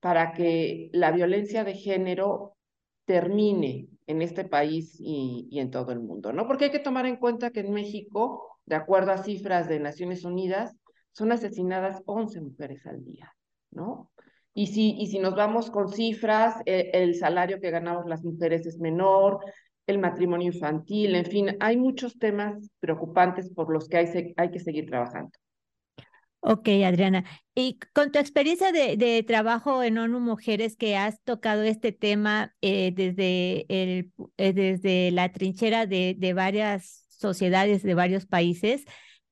para 0.00 0.32
que 0.32 0.90
la 0.92 1.12
violencia 1.12 1.62
de 1.62 1.74
género 1.74 2.56
termine 3.04 3.86
en 4.08 4.20
este 4.20 4.44
país 4.44 4.96
y, 4.98 5.48
en 5.60 5.70
todo 5.70 5.92
el 5.92 6.00
mundo, 6.00 6.32
¿no? 6.32 6.48
Porque 6.48 6.64
hay 6.64 6.70
que 6.72 6.80
tomar 6.80 7.06
en 7.06 7.18
cuenta 7.18 7.52
que 7.52 7.60
en 7.60 7.72
México, 7.72 8.58
de 8.66 8.74
acuerdo 8.74 9.12
a 9.12 9.22
cifras 9.22 9.68
de 9.68 9.78
Naciones 9.78 10.24
Unidas, 10.24 10.74
son 11.12 11.30
asesinadas 11.30 12.02
11 12.04 12.40
mujeres 12.40 12.84
al 12.84 13.04
día, 13.04 13.32
¿no? 13.70 14.10
Y 14.54 14.66
si, 14.68 14.96
y 14.98 15.06
si 15.06 15.18
nos 15.18 15.34
vamos 15.34 15.70
con 15.70 15.88
cifras, 15.88 16.56
el, 16.66 16.90
el 16.92 17.14
salario 17.14 17.60
que 17.60 17.70
ganamos 17.70 18.06
las 18.06 18.22
mujeres 18.22 18.66
es 18.66 18.78
menor, 18.78 19.40
el 19.86 19.98
matrimonio 19.98 20.48
infantil, 20.52 21.14
en 21.14 21.26
fin, 21.26 21.56
hay 21.60 21.76
muchos 21.76 22.18
temas 22.18 22.70
preocupantes 22.80 23.50
por 23.50 23.72
los 23.72 23.88
que 23.88 23.98
hay, 23.98 24.34
hay 24.36 24.50
que 24.50 24.60
seguir 24.60 24.86
trabajando. 24.86 25.30
Ok, 26.44 26.68
Adriana. 26.84 27.24
Y 27.54 27.78
con 27.94 28.10
tu 28.10 28.18
experiencia 28.18 28.72
de, 28.72 29.24
trabajo 29.26 29.82
en 29.84 29.98
ONU 29.98 30.18
Mujeres, 30.18 30.76
que 30.76 30.96
has 30.96 31.22
tocado 31.22 31.62
este 31.62 31.92
tema 31.92 32.52
eh, 32.60 32.92
desde, 32.92 33.64
el, 33.68 34.12
eh, 34.38 34.52
desde 34.52 35.12
la 35.12 35.30
trinchera 35.30 35.86
de, 35.86 36.16
de, 36.18 36.32
varias 36.32 37.06
sociedades 37.08 37.84
de 37.84 37.94
varios 37.94 38.26
países, 38.26 38.84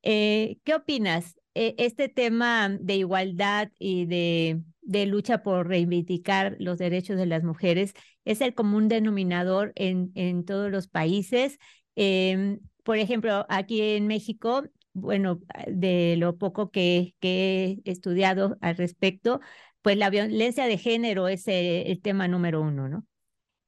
eh, 0.03 0.59
¿qué 0.65 0.75
opinas? 0.75 1.37
este 1.53 2.09
tema 2.09 2.69
de 2.69 2.95
igualdad 2.95 3.71
y 3.77 4.07
de, 4.07 4.61
de, 4.91 5.07
lucha 5.07 5.43
por 5.43 5.69
reivindicar 5.69 6.57
los 6.59 6.79
derechos 6.79 7.17
de 7.17 7.27
las 7.27 7.43
mujeres 7.45 7.95
es 8.25 8.41
el 8.41 8.55
común 8.55 8.89
denominador 8.89 9.73
en, 9.77 10.13
en 10.15 10.45
todos 10.45 10.71
los 10.71 10.89
países. 10.89 11.59
Em, 11.97 12.61
por 12.83 12.99
ejemplo, 12.99 13.47
aquí 13.49 13.81
en 13.81 14.07
México 14.07 14.65
bueno, 14.93 15.41
de 15.69 16.17
lo 16.19 16.37
poco 16.37 16.71
que, 16.71 17.15
he 17.21 17.81
estudiado 17.85 18.59
al 18.61 18.77
respecto, 18.77 19.41
pues 19.83 19.97
la 19.97 20.11
violencia 20.11 20.67
de 20.67 20.79
género 20.79 21.29
es 21.29 21.45
el, 21.47 22.01
tema 22.03 22.29
número 22.29 22.61
uno, 22.61 22.89
¿no? 22.89 23.07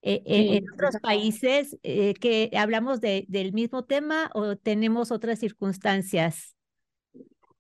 Eh, 0.04 0.22
eh, 0.26 0.56
en 0.56 0.64
otros 0.72 0.96
países 1.00 1.78
eh, 1.84 2.14
que 2.14 2.50
hablamos 2.56 3.00
de, 3.00 3.24
del 3.28 3.52
mismo 3.52 3.84
tema 3.84 4.30
o 4.34 4.56
tenemos 4.56 5.12
otras 5.12 5.38
circunstancias. 5.38 6.56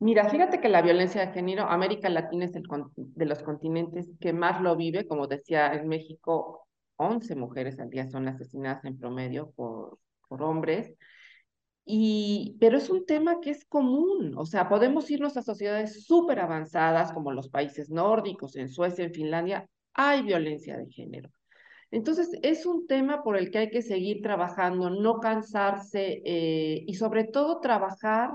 Mira, 0.02 0.28
fíjate 0.28 0.60
que 0.60 0.68
la 0.68 0.82
violencia 0.82 1.24
de 1.24 1.32
género, 1.32 1.62
América 1.62 2.08
Latina 2.08 2.46
es 2.46 2.56
el 2.56 2.64
de 2.96 3.24
los 3.24 3.40
continentes 3.44 4.08
que 4.18 4.32
más 4.32 4.60
lo 4.60 4.74
vive, 4.74 5.06
como 5.06 5.28
decía 5.28 5.72
en 5.74 5.86
México, 5.86 6.66
11 6.96 7.36
mujeres 7.36 7.78
al 7.78 7.88
día 7.88 8.10
son 8.10 8.26
asesinadas 8.26 8.84
en 8.84 8.98
promedio 8.98 9.52
por, 9.52 10.00
por 10.26 10.42
hombres. 10.42 10.92
Y, 11.84 12.56
pero 12.58 12.78
es 12.78 12.90
un 12.90 13.06
tema 13.06 13.40
que 13.40 13.50
es 13.50 13.64
común, 13.64 14.34
o 14.36 14.44
sea, 14.44 14.68
podemos 14.68 15.08
irnos 15.08 15.36
a 15.36 15.42
sociedades 15.42 16.04
súper 16.04 16.40
avanzadas 16.40 17.12
como 17.12 17.30
los 17.30 17.48
países 17.48 17.88
nórdicos, 17.88 18.56
en 18.56 18.70
Suecia, 18.70 19.04
en 19.04 19.14
Finlandia, 19.14 19.68
hay 19.94 20.22
violencia 20.22 20.76
de 20.78 20.90
género. 20.90 21.30
Entonces, 21.92 22.28
es 22.42 22.66
un 22.66 22.88
tema 22.88 23.22
por 23.22 23.36
el 23.36 23.52
que 23.52 23.58
hay 23.58 23.70
que 23.70 23.82
seguir 23.82 24.20
trabajando, 24.20 24.90
no 24.90 25.20
cansarse 25.20 26.22
eh, 26.24 26.82
y 26.88 26.94
sobre 26.94 27.22
todo 27.22 27.60
trabajar 27.60 28.32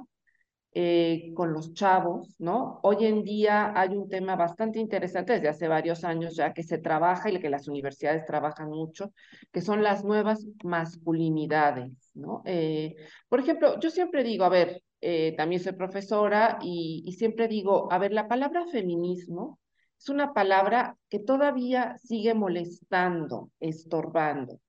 eh, 0.74 1.32
con 1.36 1.54
los 1.54 1.74
chavos, 1.74 2.36
¿no? 2.40 2.80
Hoy 2.84 3.06
en 3.06 3.24
día 3.24 3.74
hay 3.76 3.90
un 3.90 4.10
tema 4.10 4.36
bastante 4.36 4.80
interesante 4.80 5.34
desde 5.34 5.50
hace 5.50 5.68
varios 5.68 6.04
años 6.04 6.36
ya 6.36 6.54
que 6.54 6.64
se 6.64 6.78
trabaja 6.78 7.32
y 7.32 7.40
que 7.40 7.50
las 7.50 7.68
universidades 7.68 8.26
trabajan 8.26 8.70
mucho, 8.70 9.12
que 9.52 9.62
son 9.62 9.84
las 9.84 10.04
nuevas 10.04 10.46
masculinidades, 10.64 12.12
¿no? 12.14 12.44
Eh, 12.46 12.96
por 13.30 13.40
ejemplo, 13.40 13.80
yo 13.80 13.90
siempre 13.90 14.24
digo, 14.24 14.46
a 14.46 14.50
ver, 14.50 14.84
eh, 15.02 15.34
también 15.38 15.62
soy 15.62 15.74
profesora 15.74 16.60
y, 16.62 17.04
y 17.06 17.14
siempre 17.14 17.48
digo, 17.48 17.92
a 17.92 17.98
ver, 17.98 18.14
la 18.14 18.28
palabra 18.28 18.66
feminismo 18.68 19.60
es 20.00 20.10
una 20.10 20.34
palabra 20.34 20.98
que 21.10 21.20
todavía 21.20 21.98
sigue 21.98 22.34
molestando, 22.34 23.50
estorbando. 23.60 24.60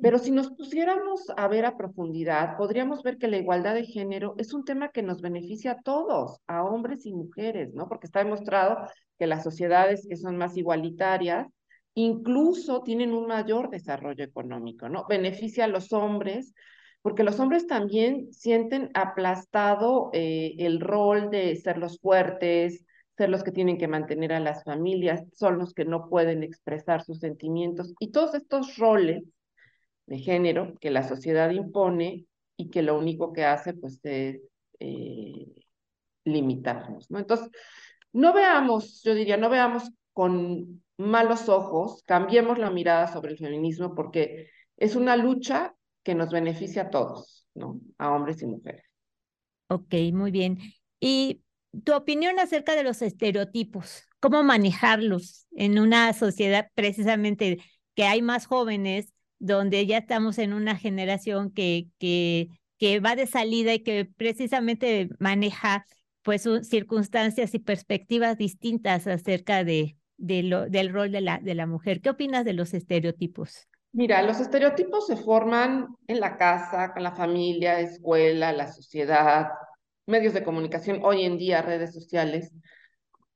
Pero 0.00 0.18
si 0.18 0.30
nos 0.30 0.50
pusiéramos 0.50 1.24
a 1.36 1.48
ver 1.48 1.64
a 1.64 1.76
profundidad, 1.76 2.56
podríamos 2.56 3.02
ver 3.02 3.16
que 3.16 3.28
la 3.28 3.38
igualdad 3.38 3.74
de 3.74 3.86
género 3.86 4.34
es 4.38 4.52
un 4.52 4.64
tema 4.64 4.90
que 4.90 5.02
nos 5.02 5.22
beneficia 5.22 5.72
a 5.72 5.80
todos, 5.80 6.38
a 6.46 6.64
hombres 6.64 7.06
y 7.06 7.12
mujeres, 7.12 7.72
¿no? 7.72 7.88
Porque 7.88 8.06
está 8.06 8.22
demostrado 8.22 8.76
que 9.18 9.26
las 9.26 9.42
sociedades 9.42 10.06
que 10.08 10.16
son 10.16 10.36
más 10.36 10.56
igualitarias 10.56 11.48
incluso 11.94 12.82
tienen 12.82 13.14
un 13.14 13.26
mayor 13.26 13.70
desarrollo 13.70 14.22
económico, 14.22 14.88
¿no? 14.90 15.06
Beneficia 15.08 15.64
a 15.64 15.68
los 15.68 15.94
hombres, 15.94 16.52
porque 17.00 17.24
los 17.24 17.40
hombres 17.40 17.66
también 17.66 18.30
sienten 18.32 18.90
aplastado 18.92 20.10
eh, 20.12 20.56
el 20.58 20.80
rol 20.80 21.30
de 21.30 21.56
ser 21.56 21.78
los 21.78 21.98
fuertes, 21.98 22.84
ser 23.16 23.30
los 23.30 23.42
que 23.42 23.52
tienen 23.52 23.78
que 23.78 23.88
mantener 23.88 24.34
a 24.34 24.40
las 24.40 24.62
familias, 24.62 25.24
son 25.32 25.58
los 25.58 25.72
que 25.72 25.86
no 25.86 26.10
pueden 26.10 26.42
expresar 26.42 27.02
sus 27.02 27.20
sentimientos. 27.20 27.94
Y 27.98 28.10
todos 28.10 28.34
estos 28.34 28.76
roles 28.76 29.24
de 30.06 30.18
género 30.18 30.74
que 30.80 30.90
la 30.90 31.02
sociedad 31.02 31.50
impone 31.50 32.26
y 32.56 32.70
que 32.70 32.82
lo 32.82 32.98
único 32.98 33.32
que 33.32 33.44
hace 33.44 33.74
pues 33.74 34.00
es 34.04 34.40
eh, 34.78 35.46
limitarnos, 36.24 37.10
¿no? 37.10 37.18
Entonces, 37.18 37.50
no 38.12 38.32
veamos, 38.32 39.02
yo 39.02 39.14
diría, 39.14 39.36
no 39.36 39.50
veamos 39.50 39.90
con 40.12 40.82
malos 40.96 41.48
ojos, 41.48 42.02
cambiemos 42.06 42.58
la 42.58 42.70
mirada 42.70 43.12
sobre 43.12 43.32
el 43.32 43.38
feminismo 43.38 43.94
porque 43.94 44.48
es 44.76 44.96
una 44.96 45.16
lucha 45.16 45.74
que 46.02 46.14
nos 46.14 46.30
beneficia 46.30 46.82
a 46.82 46.90
todos, 46.90 47.46
¿no? 47.54 47.80
A 47.98 48.12
hombres 48.12 48.40
y 48.42 48.46
mujeres. 48.46 48.84
Ok, 49.68 49.94
muy 50.12 50.30
bien. 50.30 50.58
Y 51.00 51.42
tu 51.84 51.94
opinión 51.94 52.38
acerca 52.38 52.74
de 52.74 52.84
los 52.84 53.02
estereotipos, 53.02 54.04
cómo 54.20 54.42
manejarlos 54.42 55.46
en 55.52 55.78
una 55.78 56.12
sociedad 56.12 56.68
precisamente 56.74 57.58
que 57.94 58.04
hay 58.04 58.22
más 58.22 58.46
jóvenes 58.46 59.12
donde 59.38 59.86
ya 59.86 59.98
estamos 59.98 60.38
en 60.38 60.52
una 60.52 60.76
generación 60.76 61.50
que, 61.50 61.88
que, 61.98 62.48
que 62.78 63.00
va 63.00 63.16
de 63.16 63.26
salida 63.26 63.74
y 63.74 63.80
que 63.80 64.04
precisamente 64.16 65.08
maneja 65.18 65.86
pues 66.22 66.48
circunstancias 66.62 67.54
y 67.54 67.60
perspectivas 67.60 68.36
distintas 68.36 69.06
acerca 69.06 69.62
de, 69.62 69.96
de 70.16 70.42
lo, 70.42 70.68
del 70.68 70.92
rol 70.92 71.12
de 71.12 71.20
la, 71.20 71.38
de 71.38 71.54
la 71.54 71.66
mujer. 71.66 72.00
¿Qué 72.00 72.10
opinas 72.10 72.44
de 72.44 72.52
los 72.52 72.74
estereotipos? 72.74 73.68
Mira, 73.92 74.22
los 74.22 74.40
estereotipos 74.40 75.06
se 75.06 75.16
forman 75.16 75.86
en 76.06 76.20
la 76.20 76.36
casa, 76.36 76.92
con 76.92 77.02
la 77.02 77.14
familia, 77.14 77.80
escuela, 77.80 78.52
la 78.52 78.70
sociedad, 78.70 79.48
medios 80.06 80.34
de 80.34 80.44
comunicación, 80.44 81.00
hoy 81.02 81.24
en 81.24 81.38
día 81.38 81.62
redes 81.62 81.94
sociales. 81.94 82.52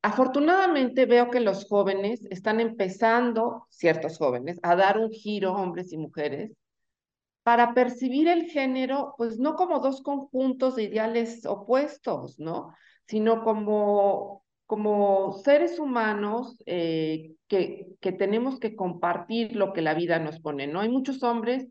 Afortunadamente 0.02 1.04
veo 1.04 1.30
que 1.30 1.40
los 1.40 1.66
jóvenes 1.66 2.26
están 2.30 2.60
empezando, 2.60 3.66
ciertos 3.68 4.16
jóvenes, 4.16 4.58
a 4.62 4.74
dar 4.74 4.98
un 4.98 5.10
giro, 5.10 5.52
hombres 5.52 5.92
y 5.92 5.98
mujeres, 5.98 6.52
para 7.42 7.74
percibir 7.74 8.28
el 8.28 8.46
género, 8.46 9.14
pues 9.18 9.38
no 9.38 9.56
como 9.56 9.80
dos 9.80 10.02
conjuntos 10.02 10.76
de 10.76 10.84
ideales 10.84 11.44
opuestos, 11.46 12.38
¿no? 12.38 12.74
Sino 13.06 13.42
como, 13.44 14.44
como 14.66 15.32
seres 15.44 15.78
humanos 15.78 16.62
eh, 16.66 17.34
que, 17.48 17.86
que 18.00 18.12
tenemos 18.12 18.58
que 18.58 18.76
compartir 18.76 19.56
lo 19.56 19.72
que 19.72 19.82
la 19.82 19.94
vida 19.94 20.18
nos 20.18 20.40
pone, 20.40 20.66
¿no? 20.66 20.80
Hay 20.80 20.88
muchos 20.88 21.22
hombres 21.22 21.68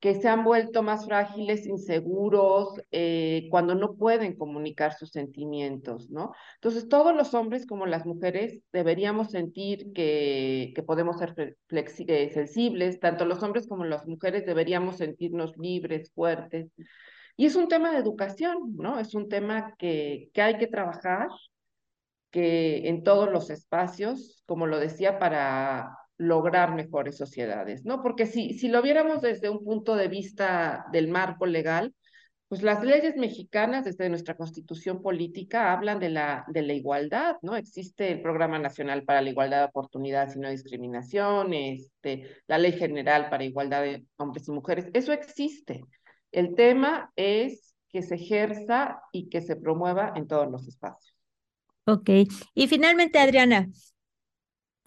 que 0.00 0.14
se 0.14 0.28
han 0.28 0.44
vuelto 0.44 0.82
más 0.82 1.06
frágiles, 1.06 1.66
inseguros, 1.66 2.80
eh, 2.92 3.48
cuando 3.50 3.74
no 3.74 3.94
pueden 3.96 4.36
comunicar 4.36 4.94
sus 4.94 5.10
sentimientos, 5.10 6.08
¿no? 6.10 6.32
Entonces, 6.54 6.88
todos 6.88 7.14
los 7.16 7.34
hombres 7.34 7.66
como 7.66 7.84
las 7.86 8.06
mujeres 8.06 8.60
deberíamos 8.72 9.30
sentir 9.32 9.92
que, 9.92 10.72
que 10.74 10.82
podemos 10.84 11.18
ser 11.18 11.56
eh, 11.70 12.30
sensibles, 12.32 13.00
tanto 13.00 13.24
los 13.24 13.42
hombres 13.42 13.66
como 13.66 13.84
las 13.84 14.06
mujeres 14.06 14.46
deberíamos 14.46 14.98
sentirnos 14.98 15.56
libres, 15.56 16.12
fuertes. 16.14 16.70
Y 17.36 17.46
es 17.46 17.56
un 17.56 17.68
tema 17.68 17.92
de 17.92 17.98
educación, 17.98 18.76
¿no? 18.76 19.00
Es 19.00 19.14
un 19.14 19.28
tema 19.28 19.74
que, 19.78 20.30
que 20.32 20.42
hay 20.42 20.58
que 20.58 20.66
trabajar, 20.68 21.28
que 22.30 22.88
en 22.88 23.02
todos 23.02 23.30
los 23.30 23.50
espacios, 23.50 24.42
como 24.46 24.66
lo 24.66 24.78
decía, 24.78 25.18
para 25.18 25.96
lograr 26.18 26.74
mejores 26.74 27.16
sociedades, 27.16 27.84
¿no? 27.84 28.02
Porque 28.02 28.26
si, 28.26 28.54
si 28.58 28.68
lo 28.68 28.82
viéramos 28.82 29.22
desde 29.22 29.48
un 29.48 29.64
punto 29.64 29.96
de 29.96 30.08
vista 30.08 30.86
del 30.92 31.08
marco 31.08 31.46
legal, 31.46 31.94
pues 32.48 32.62
las 32.62 32.82
leyes 32.82 33.16
mexicanas, 33.16 33.84
desde 33.84 34.08
nuestra 34.08 34.34
constitución 34.34 35.02
política, 35.02 35.72
hablan 35.72 35.98
de 36.00 36.08
la, 36.08 36.44
de 36.48 36.62
la 36.62 36.72
igualdad, 36.72 37.36
¿no? 37.42 37.56
Existe 37.56 38.10
el 38.10 38.22
Programa 38.22 38.58
Nacional 38.58 39.04
para 39.04 39.20
la 39.20 39.28
Igualdad 39.28 39.58
de 39.58 39.66
Oportunidades 39.66 40.34
y 40.34 40.40
No 40.40 40.48
Discriminación, 40.48 41.52
este, 41.52 42.26
la 42.46 42.56
Ley 42.56 42.72
General 42.72 43.28
para 43.28 43.44
Igualdad 43.44 43.82
de 43.82 44.06
Hombres 44.16 44.48
y 44.48 44.52
Mujeres, 44.52 44.86
eso 44.94 45.12
existe. 45.12 45.82
El 46.32 46.54
tema 46.54 47.12
es 47.16 47.74
que 47.90 48.02
se 48.02 48.14
ejerza 48.14 49.02
y 49.12 49.28
que 49.28 49.42
se 49.42 49.56
promueva 49.56 50.12
en 50.16 50.26
todos 50.26 50.50
los 50.50 50.66
espacios. 50.66 51.14
Ok. 51.84 52.10
Y 52.54 52.66
finalmente, 52.66 53.18
Adriana, 53.18 53.68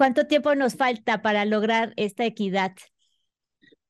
¿Cuánto 0.02 0.26
tiempo 0.26 0.56
nos 0.56 0.78
falta 0.78 1.22
para 1.22 1.46
lograr 1.46 1.94
esta 1.96 2.26
equidad? 2.26 2.72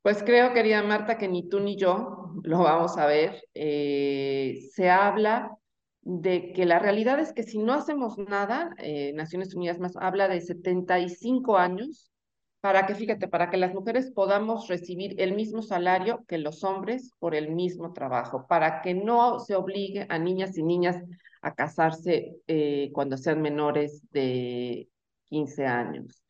Pues 0.01 0.21
creo, 0.23 0.51
querida 0.51 0.83
Marta, 0.83 1.17
que 1.17 1.29
ni 1.29 1.47
tú 1.47 1.61
ni 1.61 1.77
yo 1.77 2.33
lo 2.43 2.63
vamos 2.63 2.97
a 2.97 3.05
ver. 3.05 3.41
Eh, 3.53 4.59
se 4.73 4.89
habla 4.89 5.55
de 6.01 6.51
que 6.51 6.65
la 6.65 6.79
realidad 6.79 7.17
es 7.21 7.31
que 7.31 7.43
si 7.43 7.59
no 7.59 7.71
hacemos 7.71 8.17
nada, 8.17 8.75
eh, 8.79 9.13
Naciones 9.13 9.55
Unidas 9.55 9.79
más 9.79 9.95
habla 9.95 10.27
de 10.27 10.41
75 10.41 11.57
años 11.57 12.11
para 12.59 12.85
que, 12.85 12.95
fíjate, 12.95 13.29
para 13.29 13.49
que 13.49 13.55
las 13.55 13.73
mujeres 13.73 14.11
podamos 14.11 14.67
recibir 14.67 15.15
el 15.17 15.33
mismo 15.33 15.61
salario 15.61 16.25
que 16.27 16.39
los 16.39 16.65
hombres 16.65 17.13
por 17.19 17.35
el 17.35 17.51
mismo 17.51 17.93
trabajo, 17.93 18.47
para 18.49 18.81
que 18.81 18.93
no 18.93 19.39
se 19.39 19.55
obligue 19.55 20.07
a 20.09 20.19
niñas 20.19 20.57
y 20.57 20.63
niñas 20.63 20.97
a 21.41 21.55
casarse 21.55 22.35
eh, 22.47 22.89
cuando 22.91 23.15
sean 23.15 23.41
menores 23.41 24.01
de 24.11 24.90
15 25.31 25.65
años. 25.65 26.21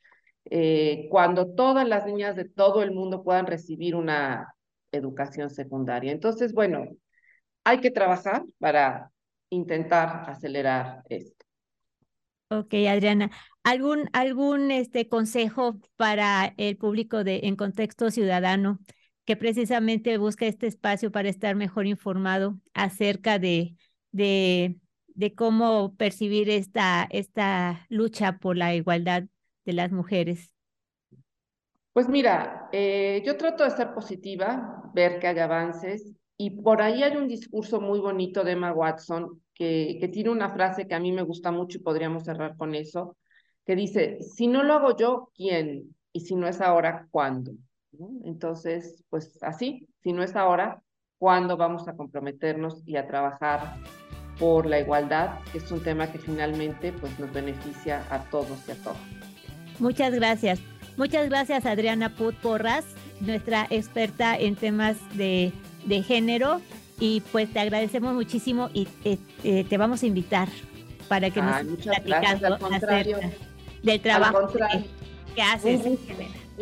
Eh, 0.46 1.08
cuando 1.10 1.53
todas 1.53 1.88
las 1.88 2.05
niñas 2.05 2.36
de 2.36 2.46
todo 2.46 2.84
el 2.84 2.91
mundo 2.91 3.24
puedan 3.24 3.48
recibir 3.48 3.96
una 3.96 4.55
educación 4.91 5.50
secundaria. 5.50 6.12
Entonces, 6.12 6.53
bueno, 6.53 6.86
hay 7.63 7.79
que 7.79 7.91
trabajar 7.91 8.43
para 8.60 9.12
intentar 9.50 10.29
acelerar 10.29 11.01
esto. 11.10 11.46
Ok, 12.50 12.74
Adriana. 12.89 13.31
¿Algún, 13.63 14.10
algún 14.13 14.72
este, 14.72 15.08
consejo 15.08 15.79
para 15.96 16.53
el 16.58 16.77
público 16.77 17.24
de, 17.24 17.41
en 17.43 17.55
contexto 17.55 18.12
ciudadano 18.12 18.79
que 19.25 19.38
precisamente 19.38 20.17
busca 20.17 20.46
este 20.46 20.67
espacio 20.67 21.12
para 21.12 21.29
estar 21.29 21.55
mejor 21.55 21.88
informado 21.88 22.60
acerca 22.74 23.39
de, 23.39 23.75
de 24.12 24.81
de 25.15 25.34
cómo 25.34 25.96
percibir 25.96 26.50
esta, 26.50 27.08
esta 27.10 27.86
lucha 27.89 28.38
por 28.38 28.58
la 28.58 28.74
igualdad 28.75 29.24
de 29.65 29.74
las 29.74 29.91
mujeres? 29.91 30.53
Pues 31.94 32.08
mira, 32.08 32.70
eh, 32.72 33.22
yo 33.25 33.38
trato 33.38 33.63
de 33.63 33.72
ser 33.72 33.94
positiva, 33.94 34.82
ver 34.94 35.20
que 35.20 35.27
hay 35.27 35.39
avances 35.39 36.13
y 36.38 36.62
por 36.62 36.82
ahí 36.82 37.03
hay 37.03 37.18
un 37.18 37.27
discurso 37.27 37.82
muy 37.82 38.00
bonito 38.00 38.44
de 38.44 38.53
Emma 38.53 38.72
Watson 38.72 39.41
que, 39.53 39.98
que 40.00 40.08
tiene 40.08 40.30
una 40.30 40.50
frase 40.50 40.88
que 40.88 40.96
a 40.96 41.00
mí 41.00 41.12
me 41.12 41.22
gusta 41.22 41.51
mucho 41.51 41.77
y 41.77 41.82
podríamos 41.82 42.24
cerrar 42.24 42.56
con 42.56 42.75
eso, 42.75 43.18
que 43.65 43.75
dice, 43.75 44.20
si 44.22 44.48
no 44.48 44.63
lo 44.63 44.74
hago 44.74 44.96
yo, 44.96 45.32
¿quién? 45.36 45.96
Y 46.13 46.22
si 46.22 46.36
no 46.36 46.48
es 46.48 46.62
ahora, 46.62 47.08
¿cuándo? 47.12 47.51
Entonces, 48.24 49.03
pues 49.10 49.38
así, 49.44 49.88
si 50.01 50.13
no 50.13 50.24
es 50.24 50.36
ahora, 50.36 50.82
¿cuándo 51.18 51.58
vamos 51.58 51.88
a 51.88 51.96
comprometernos 51.96 52.82
y 52.86 52.96
a 52.96 53.08
trabajar 53.08 53.75
por 54.42 54.66
la 54.66 54.80
igualdad, 54.80 55.36
que 55.52 55.60
es 55.60 55.72
un 55.72 55.84
tema 55.84 56.12
que 56.12 56.18
finalmente 56.18 56.92
pues, 56.94 57.18
nos 57.20 57.32
beneficia 57.32 58.04
a 58.10 58.24
todos 58.24 58.58
y 58.68 58.72
a 58.72 58.75
todas. 58.75 58.98
Muchas 59.77 60.12
gracias. 60.16 60.60
Muchas 60.98 61.30
gracias 61.30 61.66
Adriana 61.68 62.10
Put 62.10 62.36
Porras, 62.38 62.84
nuestra 63.20 63.68
experta 63.70 64.36
en 64.36 64.56
temas 64.56 64.98
de, 65.16 65.54
de 65.86 66.01
género. 66.01 66.60
Y 67.00 67.22
pues 67.32 67.54
te 67.54 67.60
agradecemos 67.60 68.16
muchísimo 68.16 68.72
y 68.74 68.88
eh, 69.06 69.20
eh, 69.44 69.64
te 69.64 69.77
vamos 69.77 70.01
a 70.01 70.08
invitar 70.08 70.48
para 71.08 71.30
que 71.30 71.42
nos 71.42 71.62
platicando 71.84 72.56
acerca 72.56 73.04
del 73.84 74.01
trabajo 74.01 74.51
que, 75.36 75.42
haces. 75.42 75.82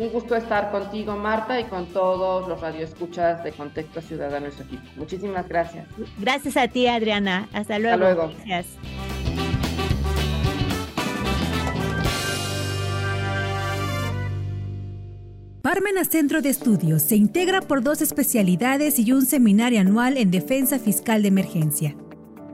Un 0.00 0.08
gusto 0.08 0.34
estar 0.34 0.70
contigo, 0.70 1.14
Marta, 1.14 1.60
y 1.60 1.64
con 1.64 1.84
todos 1.92 2.48
los 2.48 2.58
radioescuchas 2.58 3.44
de 3.44 3.52
Contexto 3.52 4.00
Ciudadano 4.00 4.48
y 4.48 4.50
su 4.50 4.62
equipo. 4.62 4.82
Muchísimas 4.96 5.46
gracias. 5.46 5.86
Gracias 6.18 6.56
a 6.56 6.68
ti, 6.68 6.86
Adriana. 6.86 7.50
Hasta 7.52 7.78
luego. 7.78 8.06
Hasta 8.06 8.14
luego. 8.14 8.32
Gracias. 8.46 8.78
Parmenas 15.60 16.08
Centro 16.08 16.40
de 16.40 16.48
Estudios 16.48 17.02
se 17.02 17.16
integra 17.16 17.60
por 17.60 17.82
dos 17.82 18.00
especialidades 18.00 18.98
y 18.98 19.12
un 19.12 19.26
seminario 19.26 19.80
anual 19.82 20.16
en 20.16 20.30
defensa 20.30 20.78
fiscal 20.78 21.20
de 21.20 21.28
emergencia. 21.28 21.94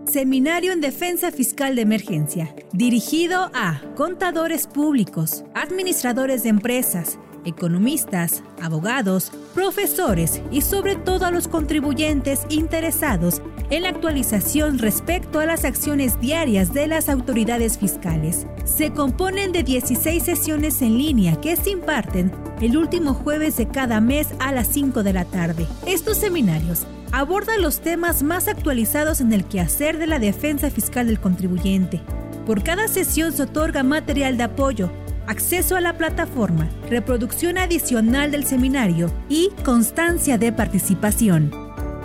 Seminario 0.07 0.73
en 0.73 0.81
Defensa 0.81 1.33
Fiscal 1.33 1.75
de 1.75 1.83
Emergencia, 1.83 2.55
dirigido 2.73 3.51
a 3.55 3.83
contadores 3.97 4.69
públicos, 4.69 5.45
administradores 5.55 6.45
de 6.45 6.51
empresas, 6.51 7.19
economistas, 7.47 8.43
abogados, 8.61 9.33
profesores 9.55 10.43
y 10.51 10.61
sobre 10.61 10.97
todo 10.97 11.25
a 11.25 11.31
los 11.31 11.49
contribuyentes 11.49 12.47
interesados 12.51 13.41
en 13.71 13.83
la 13.83 13.89
actualización 13.89 14.79
respecto 14.79 15.41
a 15.41 15.47
las 15.47 15.65
acciones 15.65 16.21
diarias 16.21 16.73
de 16.73 16.87
las 16.87 17.09
autoridades 17.09 17.79
fiscales. 17.79 18.47
Se 18.65 18.93
componen 18.93 19.53
de 19.53 19.63
16 19.63 20.23
sesiones 20.23 20.83
en 20.83 20.99
línea 20.99 21.41
que 21.41 21.57
se 21.57 21.71
imparten 21.71 22.33
el 22.61 22.77
último 22.77 23.15
jueves 23.15 23.57
de 23.57 23.69
cada 23.69 24.01
mes 24.01 24.29
a 24.39 24.53
las 24.53 24.69
5 24.69 25.03
de 25.03 25.13
la 25.13 25.25
tarde. 25.25 25.67
Estos 25.87 26.19
seminarios 26.19 26.87
abordan 27.13 27.63
los 27.63 27.81
temas 27.81 28.23
más 28.23 28.49
actualizados 28.49 29.21
en 29.21 29.33
el 29.33 29.45
quehacer 29.45 29.99
de 29.99 30.07
la 30.07 30.19
defensa 30.19 30.71
fiscal 30.71 31.07
del 31.07 31.21
contribuyente. 31.21 32.03
Por 32.45 32.63
cada 32.63 32.89
sesión 32.89 33.33
se 33.33 33.43
otorga 33.43 33.83
material 33.83 34.37
de 34.37 34.45
apoyo 34.45 34.91
acceso 35.27 35.77
a 35.77 35.81
la 35.81 35.99
plataforma, 35.99 36.69
reproducción 36.89 37.59
adicional 37.59 38.31
del 38.31 38.45
seminario 38.45 39.12
y 39.29 39.51
constancia 39.65 40.39
de 40.39 40.53
participación. 40.53 41.51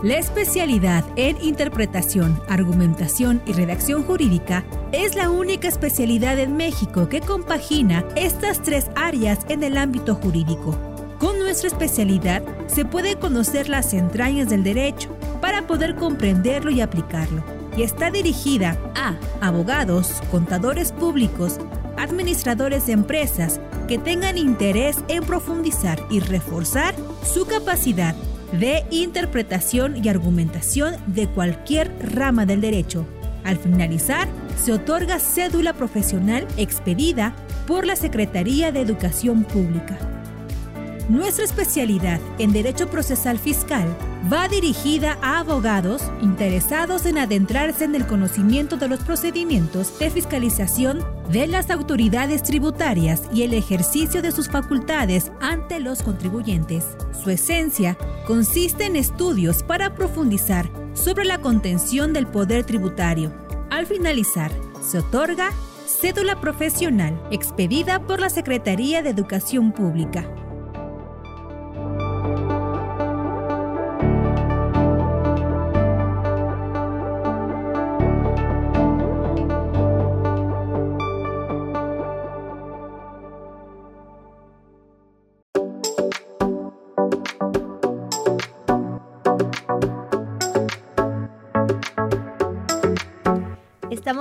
La 0.03 0.17
especialidad 0.17 1.05
en 1.15 1.39
interpretación, 1.43 2.41
argumentación 2.49 3.39
y 3.45 3.53
redacción 3.53 4.03
jurídica 4.03 4.65
es 4.91 5.13
la 5.15 5.29
única 5.29 5.67
especialidad 5.67 6.39
en 6.39 6.57
México 6.57 7.07
que 7.07 7.21
compagina 7.21 8.03
estas 8.15 8.63
tres 8.63 8.89
áreas 8.95 9.39
en 9.47 9.61
el 9.61 9.77
ámbito 9.77 10.15
jurídico. 10.15 10.75
Con 11.19 11.37
nuestra 11.37 11.67
especialidad 11.67 12.41
se 12.65 12.83
puede 12.83 13.17
conocer 13.17 13.69
las 13.69 13.93
entrañas 13.93 14.49
del 14.49 14.63
derecho 14.63 15.15
para 15.39 15.67
poder 15.67 15.93
comprenderlo 15.93 16.71
y 16.71 16.81
aplicarlo. 16.81 17.43
Y 17.77 17.83
está 17.83 18.09
dirigida 18.09 18.75
a 18.95 19.15
abogados, 19.39 20.21
contadores 20.31 20.91
públicos, 20.91 21.59
administradores 21.97 22.85
de 22.85 22.93
empresas 22.93 23.59
que 23.87 23.97
tengan 23.97 24.37
interés 24.37 24.97
en 25.07 25.23
profundizar 25.23 25.99
y 26.09 26.19
reforzar 26.19 26.95
su 27.23 27.45
capacidad 27.45 28.15
de 28.51 28.85
interpretación 28.91 30.03
y 30.03 30.09
argumentación 30.09 30.95
de 31.07 31.27
cualquier 31.27 31.91
rama 32.15 32.45
del 32.45 32.61
derecho. 32.61 33.05
Al 33.43 33.57
finalizar, 33.57 34.27
se 34.55 34.73
otorga 34.73 35.19
cédula 35.19 35.73
profesional 35.73 36.47
expedida 36.57 37.33
por 37.67 37.85
la 37.85 37.95
Secretaría 37.95 38.71
de 38.71 38.81
Educación 38.81 39.43
Pública. 39.43 40.20
Nuestra 41.09 41.45
especialidad 41.45 42.19
en 42.37 42.53
Derecho 42.53 42.89
Procesal 42.89 43.39
Fiscal 43.39 43.97
va 44.31 44.47
dirigida 44.47 45.17
a 45.21 45.39
abogados 45.39 46.03
interesados 46.21 47.05
en 47.05 47.17
adentrarse 47.17 47.85
en 47.85 47.95
el 47.95 48.05
conocimiento 48.05 48.77
de 48.77 48.87
los 48.87 48.99
procedimientos 49.01 49.97
de 49.99 50.09
fiscalización 50.09 51.03
de 51.29 51.47
las 51.47 51.69
autoridades 51.69 52.43
tributarias 52.43 53.23
y 53.33 53.43
el 53.43 53.53
ejercicio 53.53 54.21
de 54.21 54.31
sus 54.31 54.49
facultades 54.49 55.31
ante 55.41 55.79
los 55.79 56.03
contribuyentes. 56.03 56.85
Su 57.23 57.29
esencia 57.29 57.97
consiste 58.25 58.85
en 58.85 58.95
estudios 58.95 59.63
para 59.63 59.95
profundizar 59.95 60.69
sobre 60.93 61.25
la 61.25 61.41
contención 61.41 62.13
del 62.13 62.27
poder 62.27 62.63
tributario. 62.63 63.33
Al 63.69 63.85
finalizar, 63.85 64.51
se 64.81 64.99
otorga 64.99 65.49
cédula 65.85 66.39
profesional 66.39 67.21
expedida 67.31 68.05
por 68.05 68.19
la 68.19 68.29
Secretaría 68.29 69.01
de 69.01 69.09
Educación 69.09 69.71
Pública 69.71 70.25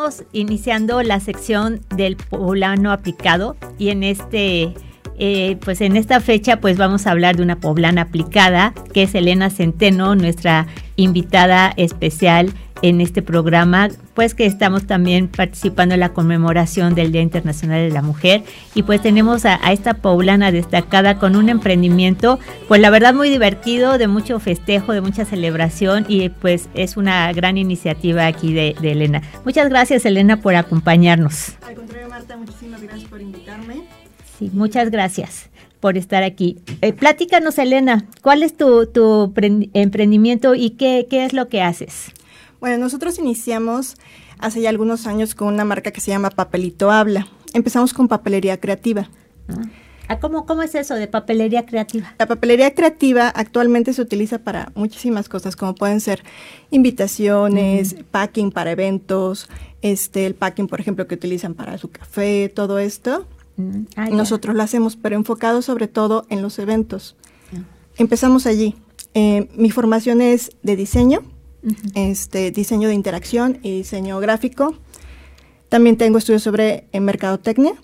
Estamos 0.01 0.25
iniciando 0.33 1.03
la 1.03 1.21
sección 1.21 1.83
del 1.95 2.17
poblano 2.17 2.91
aplicado 2.91 3.55
y 3.77 3.91
en 3.91 4.03
este 4.03 4.73
eh, 5.19 5.59
pues 5.63 5.83
en 5.83 5.95
esta 5.95 6.21
fecha 6.21 6.59
pues 6.59 6.79
vamos 6.79 7.07
a 7.07 7.11
hablar 7.11 7.37
de 7.37 7.43
una 7.43 7.61
poblana 7.61 8.01
aplicada 8.01 8.73
que 8.95 9.03
es 9.03 9.15
Elena 9.15 9.51
Centeno, 9.51 10.15
nuestra 10.15 10.69
invitada 10.97 11.75
especial 11.77 12.51
en 12.83 13.01
este 13.01 13.23
programa, 13.23 13.89
pues 14.15 14.35
que 14.35 14.47
estamos 14.47 14.87
también 14.87 15.29
participando 15.29 15.95
en 15.95 16.01
la 16.01 16.11
conmemoración 16.11 16.95
del 16.95 17.13
Día 17.13 17.23
Internacional 17.23 17.81
de 17.81 17.91
la 17.91 18.03
Mujer 18.03 18.43
y 18.75 18.83
pues 18.83 19.03
tenemos 19.03 19.45
a, 19.45 19.57
esta 19.73 19.95
poblana 19.95 20.53
destacada 20.53 21.19
con 21.19 21.37
un 21.37 21.49
emprendimiento, 21.49 22.39
pues 22.69 22.81
la 22.81 22.91
verdad 22.91 23.15
muy 23.15 23.31
divertido, 23.31 23.99
de 23.99 24.09
mucho 24.09 24.41
festejo, 24.41 24.93
de 24.93 25.01
mucha 25.01 25.25
celebración 25.25 26.07
y 26.09 26.29
pues 26.29 26.69
es 26.75 26.97
una 26.97 27.33
gran 27.33 27.59
iniciativa 27.59 28.27
aquí 28.27 28.53
de, 28.53 28.77
Elena. 28.83 29.23
Muchas 29.45 29.69
gracias 29.69 30.05
Elena 30.05 30.39
por 30.39 30.55
acompañarnos. 30.57 31.55
Al 31.67 31.75
contrario 31.75 32.09
Marta, 32.09 32.37
muchísimas 32.37 32.83
gracias 32.83 33.09
por 33.09 33.21
invitarme. 33.21 33.83
Sí, 34.39 34.51
muchas 34.53 34.91
gracias 34.91 35.51
por 35.81 35.97
estar 35.97 36.23
aquí. 36.23 36.59
Eh, 36.83 36.93
platícanos, 36.93 37.59
Elena, 37.59 38.05
¿cuál 38.23 38.43
es 38.43 38.57
tu, 38.57 38.87
tu 38.87 39.33
emprendimiento 39.73 40.55
y 40.55 40.71
qué, 40.71 41.07
qué 41.09 41.25
es 41.25 41.33
lo 41.33 41.49
que 41.49 41.63
haces? 41.63 42.13
Bueno, 42.61 42.77
nosotros 42.77 43.19
iniciamos 43.19 43.97
hace 44.39 44.61
ya 44.61 44.69
algunos 44.69 45.07
años 45.07 45.35
con 45.35 45.49
una 45.49 45.65
marca 45.65 45.91
que 45.91 46.01
se 46.01 46.11
llama 46.11 46.31
Papelito 46.31 46.91
Habla. 46.91 47.27
Empezamos 47.55 47.95
con 47.95 48.07
papelería 48.07 48.61
creativa. 48.61 49.09
Ah, 50.09 50.19
¿Cómo, 50.19 50.45
¿Cómo 50.45 50.63
es 50.63 50.75
eso 50.75 50.95
de 50.95 51.07
papelería 51.07 51.65
creativa? 51.65 52.15
La 52.19 52.27
papelería 52.27 52.75
creativa 52.75 53.29
actualmente 53.29 53.93
se 53.93 54.03
utiliza 54.03 54.41
para 54.41 54.73
muchísimas 54.75 55.29
cosas, 55.29 55.57
como 55.57 55.75
pueden 55.75 56.01
ser 56.01 56.23
invitaciones, 56.71 57.97
packing 58.11 58.51
para 58.51 58.73
eventos, 58.73 59.49
este, 59.83 60.27
el 60.27 60.35
packing, 60.35 60.67
por 60.67 60.81
ejemplo, 60.81 61.07
que 61.07 61.15
utilizan 61.15 61.55
para 61.55 61.79
su 61.79 61.91
café, 61.91 62.53
todo 62.55 62.79
esto. 62.79 63.27
Ah, 63.97 64.09
nosotros 64.11 64.55
lo 64.55 64.63
hacemos, 64.63 64.97
pero 64.97 65.17
enfocado 65.17 65.63
sobre 65.63 65.89
todo 65.89 66.27
en 66.29 66.43
los 66.43 66.59
eventos. 66.59 67.17
Empezamos 67.97 68.47
allí. 68.47 68.75
Eh, 69.15 69.49
mi 69.55 69.71
formación 69.71 70.21
es 70.21 70.51
de 70.63 70.77
diseño, 70.77 71.23
este, 71.95 72.51
diseño 72.51 72.89
de 72.89 72.95
interacción 72.95 73.59
y 73.63 73.79
diseño 73.79 74.19
gráfico. 74.21 74.75
También 75.69 75.97
tengo 75.97 76.19
estudios 76.19 76.43
sobre 76.43 76.85
en 76.93 77.05
mercadotecnia. 77.05 77.75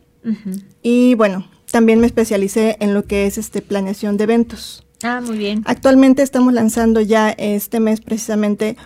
Y 0.82 1.14
bueno, 1.14 1.48
también 1.70 2.00
me 2.00 2.06
especialicé 2.06 2.76
en 2.80 2.94
lo 2.94 3.04
que 3.04 3.26
es 3.26 3.38
este, 3.38 3.62
planeación 3.62 4.16
de 4.16 4.24
eventos. 4.24 4.84
Ah, 5.02 5.20
muy 5.24 5.38
bien. 5.38 5.62
Actualmente 5.66 6.22
estamos 6.22 6.52
lanzando 6.52 7.00
ya 7.00 7.30
este 7.30 7.80
mes 7.80 8.00
precisamente 8.00 8.76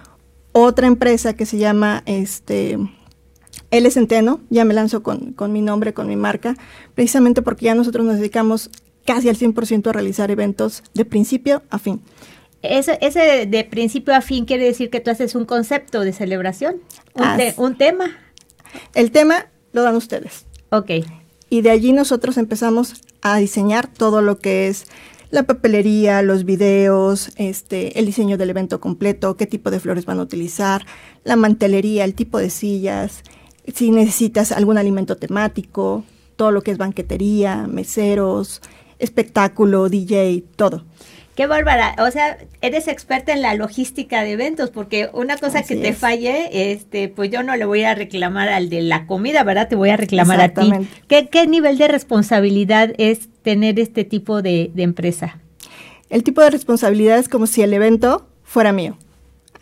otra 0.53 0.87
empresa 0.87 1.35
que 1.35 1.47
se 1.47 1.57
llama 1.57 2.03
este, 2.07 2.79
L 3.71 3.91
Centeno. 3.91 4.41
Ya 4.51 4.65
me 4.65 4.75
lanzo 4.75 5.03
con, 5.03 5.33
con 5.33 5.53
mi 5.53 5.63
nombre, 5.63 5.95
con 5.95 6.09
mi 6.09 6.17
marca, 6.17 6.57
precisamente 6.95 7.43
porque 7.43 7.67
ya 7.67 7.75
nosotros 7.75 8.05
nos 8.05 8.17
dedicamos 8.17 8.71
casi 9.07 9.29
al 9.29 9.37
100% 9.37 9.89
a 9.89 9.93
realizar 9.93 10.31
eventos 10.31 10.83
de 10.95 11.05
principio 11.05 11.63
a 11.71 11.79
fin. 11.79 12.03
Ese, 12.63 12.99
ese 13.01 13.47
de 13.47 13.65
principio 13.65 14.15
a 14.15 14.21
fin 14.21 14.45
quiere 14.45 14.65
decir 14.65 14.91
que 14.91 15.01
tú 15.01 15.11
haces 15.11 15.35
un 15.35 15.47
concepto 15.47 16.01
de 16.01 16.13
celebración, 16.13 16.77
un, 17.57 17.77
tema. 17.77 18.19
El 18.95 19.11
tema 19.11 19.47
lo 19.73 19.83
dan 19.83 19.97
ustedes. 19.97 20.45
Ok. 20.71 20.91
Y 21.49 21.63
de 21.63 21.71
allí 21.71 21.93
nosotros 21.93 22.37
empezamos 22.37 23.03
a 23.23 23.39
diseñar 23.39 23.87
todo 23.87 24.21
lo 24.21 24.39
que 24.39 24.69
es 24.69 24.87
la 25.31 25.45
papelería, 25.45 26.23
los 26.23 26.45
videos, 26.45 27.33
este, 27.37 27.99
el 27.99 28.07
diseño 28.07 28.37
del 28.37 28.51
evento 28.51 28.81
completo, 28.81 29.37
qué 29.37 29.47
tipo 29.47 29.71
de 29.71 29.81
flores 29.81 30.05
van 30.05 30.19
a 30.19 30.23
utilizar, 30.23 30.85
la 31.25 31.37
mantelería, 31.37 32.05
el 32.05 32.15
tipo 32.15 32.39
de 32.39 32.51
sillas, 32.51 33.23
si 33.73 33.91
necesitas 33.91 34.53
algún 34.53 34.77
alimento 34.77 35.17
temático, 35.17 36.05
todo 36.37 36.51
lo 36.51 36.63
que 36.63 36.73
es 36.73 36.79
banquetería, 36.79 37.67
meseros, 37.69 38.61
espectáculo, 38.99 39.89
DJ, 39.89 40.45
todo. 40.57 40.85
Qué 41.41 41.47
bárbara. 41.47 41.97
O 42.07 42.11
sea, 42.11 42.37
eres 42.61 42.87
experta 42.87 43.33
en 43.33 43.41
la 43.41 43.55
logística 43.55 44.23
de 44.23 44.33
eventos, 44.33 44.69
porque 44.69 45.09
una 45.15 45.39
cosa 45.39 45.63
que 45.63 45.75
te 45.75 45.95
falle, 45.95 46.71
este, 46.71 47.09
pues 47.09 47.31
yo 47.31 47.43
no 47.43 47.57
le 47.57 47.65
voy 47.65 47.83
a 47.83 47.95
reclamar 47.95 48.51
al 48.51 48.69
de 48.69 48.83
la 48.83 49.07
comida, 49.07 49.43
¿verdad? 49.43 49.67
Te 49.67 49.75
voy 49.75 49.89
a 49.89 49.97
reclamar 49.97 50.39
a 50.39 50.49
ti. 50.51 50.71
¿Qué, 51.09 51.31
¿Qué, 51.31 51.47
nivel 51.47 51.79
de 51.79 51.89
responsabilidad 51.89 52.93
es 52.99 53.31
tener 53.41 53.81
este 53.81 54.05
tipo 54.05 54.43
de, 54.43 54.71
empresa? 54.77 55.39
El 56.11 56.25
tipo 56.25 56.43
de 56.43 56.51
responsabilidad 56.51 57.17
es 57.17 57.31
como 57.31 57.47
si 57.47 57.63
el 57.63 57.73
evento 57.73 58.27
fuera 58.43 58.75
mío. 58.75 58.99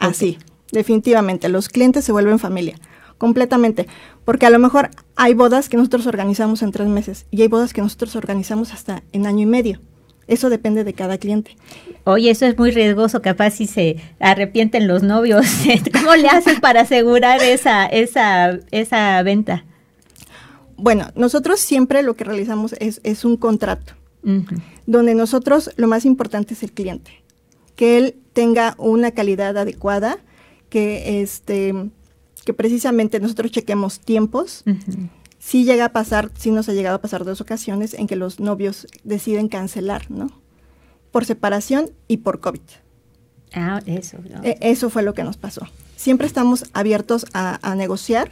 Así, 0.00 0.36
definitivamente. 0.72 1.48
Los 1.48 1.68
clientes 1.68 2.04
se 2.04 2.10
vuelven 2.10 2.40
familia, 2.40 2.74
completamente. 3.18 3.86
Porque 4.24 4.46
a 4.46 4.50
lo 4.50 4.58
mejor 4.58 4.90
hay 5.14 5.34
bodas 5.34 5.68
que 5.68 5.76
nosotros 5.76 6.08
organizamos 6.08 6.60
en 6.62 6.72
tres 6.72 6.88
meses 6.88 7.26
y 7.30 7.42
hay 7.42 7.46
bodas 7.46 7.72
que 7.72 7.82
nosotros 7.82 8.16
organizamos 8.16 8.72
hasta 8.72 9.04
en 9.12 9.26
año 9.26 9.42
y 9.42 9.46
medio. 9.46 9.80
Eso 10.28 10.50
depende 10.50 10.84
de 10.84 10.92
cada 10.92 11.18
cliente. 11.18 11.56
Oye, 12.04 12.30
eso 12.30 12.46
es 12.46 12.56
muy 12.56 12.70
riesgoso, 12.70 13.22
capaz 13.22 13.52
si 13.52 13.66
se 13.66 13.96
arrepienten 14.20 14.86
los 14.86 15.02
novios. 15.02 15.46
¿Cómo 15.92 16.14
le 16.14 16.28
haces 16.28 16.60
para 16.60 16.82
asegurar 16.82 17.42
esa, 17.42 17.86
esa, 17.86 18.58
esa 18.70 19.22
venta? 19.22 19.64
Bueno, 20.76 21.08
nosotros 21.16 21.58
siempre 21.58 22.02
lo 22.02 22.14
que 22.14 22.24
realizamos 22.24 22.74
es, 22.78 23.00
es 23.02 23.24
un 23.24 23.36
contrato, 23.36 23.94
donde 24.86 25.14
nosotros 25.14 25.70
lo 25.76 25.88
más 25.88 26.04
importante 26.04 26.54
es 26.54 26.62
el 26.62 26.72
cliente, 26.72 27.10
que 27.74 27.98
él 27.98 28.16
tenga 28.32 28.74
una 28.78 29.10
calidad 29.10 29.56
adecuada, 29.56 30.18
que 30.68 31.20
este 31.22 31.74
que 32.44 32.54
precisamente 32.54 33.20
nosotros 33.20 33.50
chequemos 33.50 34.00
tiempos, 34.00 34.64
sí 35.48 35.64
llega 35.64 35.87
a 35.87 35.92
pasar, 35.92 36.30
sí 36.37 36.50
nos 36.50 36.68
ha 36.68 36.74
llegado 36.74 36.96
a 36.96 37.00
pasar 37.00 37.24
dos 37.24 37.40
ocasiones 37.40 37.94
en 37.94 38.06
que 38.06 38.16
los 38.16 38.38
novios 38.38 38.87
deciden 39.02 39.48
cancelar, 39.48 40.11
¿no? 40.11 40.30
Por 41.11 41.24
separación 41.24 41.90
y 42.06 42.18
por 42.18 42.40
COVID. 42.40 42.61
Ah, 43.54 43.80
eso. 43.87 44.18
E, 44.42 44.58
eso 44.61 44.90
fue 44.90 45.02
lo 45.02 45.14
que 45.14 45.24
nos 45.24 45.38
pasó. 45.38 45.66
Siempre 45.96 46.26
estamos 46.26 46.66
abiertos 46.74 47.24
a, 47.32 47.74
negociar, 47.76 48.30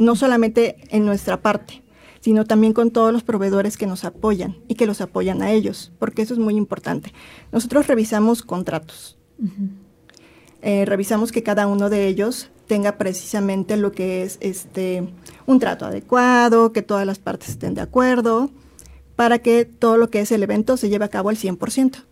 no 0.00 0.16
solamente 0.16 0.78
en 0.88 1.04
nuestra 1.04 1.40
parte, 1.42 1.84
sino 2.18 2.44
también 2.44 2.72
con 2.72 2.90
todos 2.90 3.12
los 3.12 3.22
proveedores 3.22 3.76
que 3.76 3.86
nos 3.86 4.04
apoyan 4.04 4.56
y 4.66 4.74
que 4.74 4.86
los 4.86 5.00
apoyan 5.00 5.42
a 5.42 5.52
ellos, 5.52 5.92
porque 6.00 6.22
eso 6.22 6.34
es 6.34 6.40
muy 6.40 6.56
importante. 6.56 7.12
Nosotros 7.52 7.86
revisamos 7.86 8.42
contratos. 8.42 9.16
Eh, 10.62 10.84
revisamos 10.86 11.30
que 11.30 11.44
cada 11.44 11.68
uno 11.68 11.88
de 11.88 12.08
ellos 12.08 12.50
tenga 12.68 12.98
precisamente 12.98 13.76
lo 13.76 13.90
que 13.90 14.22
es 14.22 14.38
este 14.40 15.08
un 15.46 15.58
trato 15.58 15.86
adecuado, 15.86 16.72
que 16.72 16.82
todas 16.82 17.06
las 17.06 17.18
partes 17.18 17.48
estén 17.48 17.74
de 17.74 17.80
acuerdo, 17.80 18.50
para 19.16 19.40
que 19.40 19.64
todo 19.64 19.96
lo 19.96 20.10
que 20.10 20.20
es 20.20 20.30
el 20.30 20.44
evento 20.44 20.76
se 20.76 20.88
lleve 20.88 21.06
a 21.06 21.08
cabo 21.08 21.30
al 21.30 21.36
100%. 21.36 22.04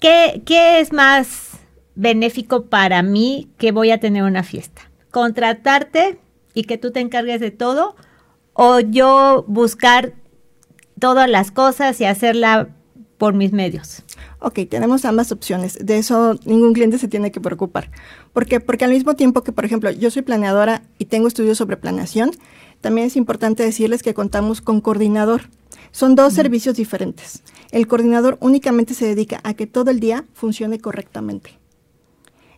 ¿Qué, 0.00 0.42
qué 0.44 0.80
es 0.80 0.92
más 0.92 1.50
benéfico 1.94 2.66
para 2.66 3.02
mí 3.02 3.50
que 3.58 3.70
voy 3.70 3.90
a 3.92 4.00
tener 4.00 4.24
una 4.24 4.42
fiesta? 4.42 4.90
¿Contratarte 5.10 6.18
y 6.54 6.64
que 6.64 6.78
tú 6.78 6.90
te 6.90 7.00
encargues 7.00 7.40
de 7.40 7.50
todo? 7.50 7.94
¿O 8.54 8.80
yo 8.80 9.44
buscar 9.46 10.14
todas 10.98 11.28
las 11.28 11.50
cosas 11.50 12.00
y 12.00 12.04
hacerla 12.04 12.70
por 13.18 13.34
mis 13.34 13.52
medios? 13.52 14.02
Ok, 14.38 14.60
tenemos 14.70 15.04
ambas 15.04 15.32
opciones. 15.32 15.78
De 15.80 15.98
eso 15.98 16.38
ningún 16.44 16.72
cliente 16.72 16.98
se 16.98 17.08
tiene 17.08 17.30
que 17.30 17.40
preocupar. 17.40 17.90
¿Por 18.32 18.46
qué? 18.46 18.60
Porque 18.60 18.84
al 18.84 18.92
mismo 18.92 19.14
tiempo 19.14 19.42
que, 19.42 19.52
por 19.52 19.64
ejemplo, 19.64 19.90
yo 19.90 20.10
soy 20.10 20.22
planeadora 20.22 20.82
y 20.98 21.06
tengo 21.06 21.28
estudios 21.28 21.58
sobre 21.58 21.76
planeación, 21.76 22.30
también 22.80 23.08
es 23.08 23.16
importante 23.16 23.62
decirles 23.64 24.02
que 24.02 24.14
contamos 24.14 24.60
con 24.60 24.80
coordinador. 24.80 25.42
Son 25.90 26.14
dos 26.14 26.32
servicios 26.32 26.76
diferentes. 26.76 27.42
El 27.72 27.86
coordinador 27.86 28.38
únicamente 28.40 28.94
se 28.94 29.06
dedica 29.06 29.40
a 29.42 29.54
que 29.54 29.66
todo 29.66 29.90
el 29.90 30.00
día 30.00 30.24
funcione 30.32 30.78
correctamente. 30.78 31.58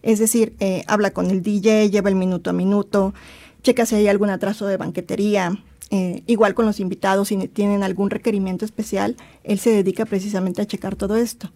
Es 0.03 0.18
decir, 0.18 0.55
eh, 0.61 0.83
habla 0.87 1.11
con 1.11 1.31
el 1.31 1.42
DJ, 1.42 1.90
lleva 1.90 2.09
el 2.09 2.16
minuto 2.16 2.51
a 2.51 2.53
minuto, 2.53 3.14
checa 3.62 3.87
si 3.87 3.96
hay 3.96 4.09
algún 4.09 4.31
atraso 4.31 4.66
de 4.66 4.77
banquetería, 4.77 5.62
eh, 5.90 6.23
igual 6.27 6.55
con 6.55 6.66
los 6.66 6.79
invitados, 6.79 7.29
si 7.29 7.37
tienen 7.49 7.83
algún 7.83 8.11
requerimiento 8.11 8.64
especial, 8.64 9.16
él 9.42 9.59
se 9.59 9.70
dedica 9.70 10.05
precisamente 10.05 10.62
a 10.62 10.66
checar 10.66 10.94
todo 10.96 11.16
esto. 11.16 11.51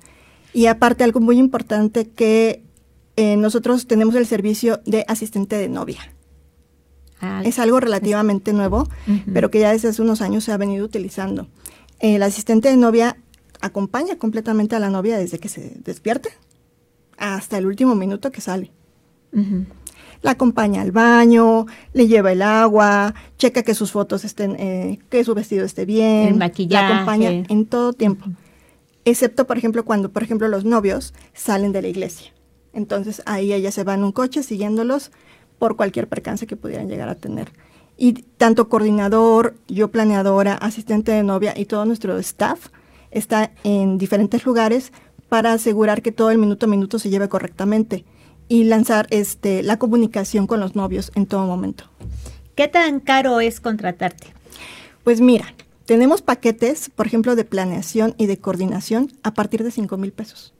Y 0.52 0.66
aparte, 0.66 1.04
algo 1.04 1.20
muy 1.20 1.38
importante 1.38 2.08
que 2.08 2.62
eh, 3.16 3.36
nosotros 3.36 3.86
tenemos 3.86 4.14
el 4.16 4.26
servicio 4.26 4.80
de 4.86 5.04
asistente 5.08 5.56
de 5.56 5.68
novia. 5.68 6.00
Ah, 7.20 7.42
es 7.44 7.58
algo 7.58 7.80
relativamente 7.80 8.52
nuevo, 8.52 8.88
pero 9.32 9.50
que 9.50 9.60
ya 9.60 9.72
desde 9.72 9.88
hace 9.88 10.02
unos 10.02 10.20
años 10.20 10.44
se 10.44 10.52
ha 10.52 10.56
venido 10.56 10.84
utilizando. 10.84 11.48
El 12.00 12.22
asistente 12.22 12.68
de 12.68 12.76
novia 12.76 13.16
acompaña 13.60 14.16
completamente 14.18 14.76
a 14.76 14.78
la 14.78 14.90
novia 14.90 15.16
desde 15.16 15.38
que 15.38 15.48
se 15.48 15.76
despierte 15.84 16.30
hasta 17.16 17.56
el 17.56 17.66
último 17.66 17.94
minuto 17.94 18.30
que 18.30 18.40
sale 18.40 18.72
la 20.24 20.32
acompaña 20.32 20.80
al 20.80 20.90
baño, 20.90 21.66
le 21.92 22.08
lleva 22.08 22.32
el 22.32 22.40
agua, 22.40 23.14
checa 23.36 23.62
que 23.62 23.74
sus 23.74 23.92
fotos 23.92 24.24
estén, 24.24 24.56
eh, 24.58 24.98
que 25.10 25.22
su 25.22 25.34
vestido 25.34 25.66
esté 25.66 25.84
bien, 25.84 26.28
el 26.28 26.34
maquillaje. 26.36 26.88
la 26.88 26.94
acompaña 26.94 27.30
en 27.30 27.66
todo 27.66 27.92
tiempo. 27.92 28.24
Excepto, 29.04 29.46
por 29.46 29.58
ejemplo, 29.58 29.84
cuando, 29.84 30.10
por 30.10 30.22
ejemplo, 30.22 30.48
los 30.48 30.64
novios 30.64 31.12
salen 31.34 31.72
de 31.72 31.82
la 31.82 31.88
iglesia. 31.88 32.32
Entonces 32.72 33.22
ahí 33.26 33.52
ella 33.52 33.70
se 33.70 33.84
va 33.84 33.92
en 33.92 34.02
un 34.02 34.12
coche 34.12 34.42
siguiéndolos 34.42 35.12
por 35.58 35.76
cualquier 35.76 36.08
percance 36.08 36.46
que 36.46 36.56
pudieran 36.56 36.88
llegar 36.88 37.10
a 37.10 37.16
tener. 37.16 37.52
Y 37.98 38.14
tanto 38.14 38.70
coordinador, 38.70 39.54
yo 39.68 39.90
planeadora, 39.90 40.54
asistente 40.54 41.12
de 41.12 41.22
novia 41.22 41.52
y 41.54 41.66
todo 41.66 41.84
nuestro 41.84 42.18
staff 42.18 42.68
está 43.10 43.52
en 43.62 43.98
diferentes 43.98 44.46
lugares 44.46 44.90
para 45.28 45.52
asegurar 45.52 46.00
que 46.00 46.12
todo 46.12 46.30
el 46.30 46.38
minuto 46.38 46.64
a 46.64 46.68
minuto 46.70 46.98
se 46.98 47.10
lleve 47.10 47.28
correctamente 47.28 48.06
y 48.48 48.64
lanzar 48.64 49.06
este, 49.10 49.62
la 49.62 49.78
comunicación 49.78 50.46
con 50.46 50.60
los 50.60 50.74
novios 50.76 51.12
en 51.14 51.26
todo 51.26 51.46
momento. 51.46 51.84
¿Qué 52.54 52.68
tan 52.68 53.00
caro 53.00 53.40
es 53.40 53.60
contratarte? 53.60 54.28
Pues 55.02 55.20
mira, 55.20 55.54
tenemos 55.86 56.22
paquetes, 56.22 56.90
por 56.90 57.06
ejemplo, 57.06 57.36
de 57.36 57.44
planeación 57.44 58.14
y 58.16 58.26
de 58.26 58.38
coordinación 58.38 59.12
a 59.22 59.34
partir 59.34 59.64
de 59.64 59.70
5 59.70 59.96
mil 59.96 60.12
pesos. 60.12 60.54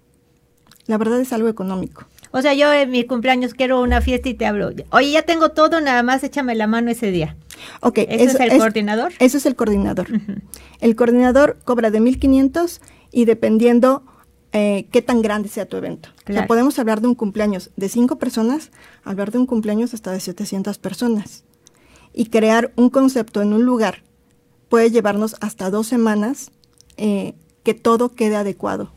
La 0.87 0.99
verdad 0.99 1.21
es 1.21 1.33
algo 1.33 1.49
económico. 1.49 2.05
O 2.31 2.43
sea, 2.43 2.53
yo 2.53 2.73
en 2.73 2.91
mi 2.91 3.05
cumpleaños 3.05 3.55
quiero 3.55 3.81
una 3.81 4.01
fiesta 4.01 4.29
y 4.29 4.35
te 4.35 4.45
hablo. 4.45 4.71
Oye, 4.91 5.13
ya 5.13 5.23
tengo 5.23 5.51
todo, 5.51 5.81
nada 5.81 6.03
más 6.03 6.25
échame 6.25 6.55
la 6.57 6.67
mano 6.67 6.91
ese 6.91 7.11
día. 7.11 7.37
Ok. 7.81 7.99
¿Eso 8.09 8.37
es 8.37 8.41
el 8.41 8.59
coordinador? 8.59 9.13
Eso 9.21 9.39
es 9.39 9.47
el 9.47 9.55
coordinador. 9.55 10.09
El 10.81 10.97
coordinador 10.97 11.59
cobra 11.65 11.91
de 11.91 12.01
1.500 12.01 12.81
y 13.13 13.25
dependiendo 13.25 14.03
eh, 14.57 14.87
qué 14.93 15.03
tan 15.03 15.21
grande 15.21 15.49
sea 15.49 15.67
tu 15.67 15.77
evento. 15.77 16.11
O 16.29 16.33
sea, 16.33 16.47
podemos 16.47 16.79
hablar 16.79 17.01
de 17.01 17.09
un 17.09 17.17
cumpleaños 17.17 17.71
de 17.75 17.89
cinco 17.89 18.19
personas, 18.21 18.71
hablar 19.03 19.33
de 19.33 19.39
un 19.39 19.47
cumpleaños 19.47 19.95
hasta 19.95 20.13
de 20.13 20.21
700 20.21 20.79
personas. 20.79 21.43
Y 22.13 22.27
crear 22.27 22.73
un 22.77 22.89
concepto 22.89 23.43
en 23.43 23.53
un 23.53 23.65
lugar 23.65 24.05
puede 24.69 24.93
llevarnos 24.93 25.35
hasta 25.41 25.71
dos 25.71 25.89
semanas 25.89 26.53
eh, 26.97 27.35
que 27.65 27.75
todo 27.75 28.11
quede 28.11 28.37
adecuado. 28.37 28.93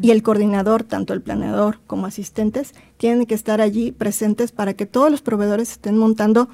Y 0.00 0.10
el 0.10 0.24
coordinador, 0.24 0.82
tanto 0.82 1.12
el 1.12 1.22
planeador 1.22 1.78
como 1.86 2.06
asistentes, 2.06 2.74
tienen 2.96 3.26
que 3.26 3.36
estar 3.36 3.60
allí 3.60 3.92
presentes 3.92 4.50
para 4.50 4.74
que 4.74 4.86
todos 4.86 5.08
los 5.08 5.22
proveedores 5.22 5.70
estén 5.70 5.96
montando 5.96 6.48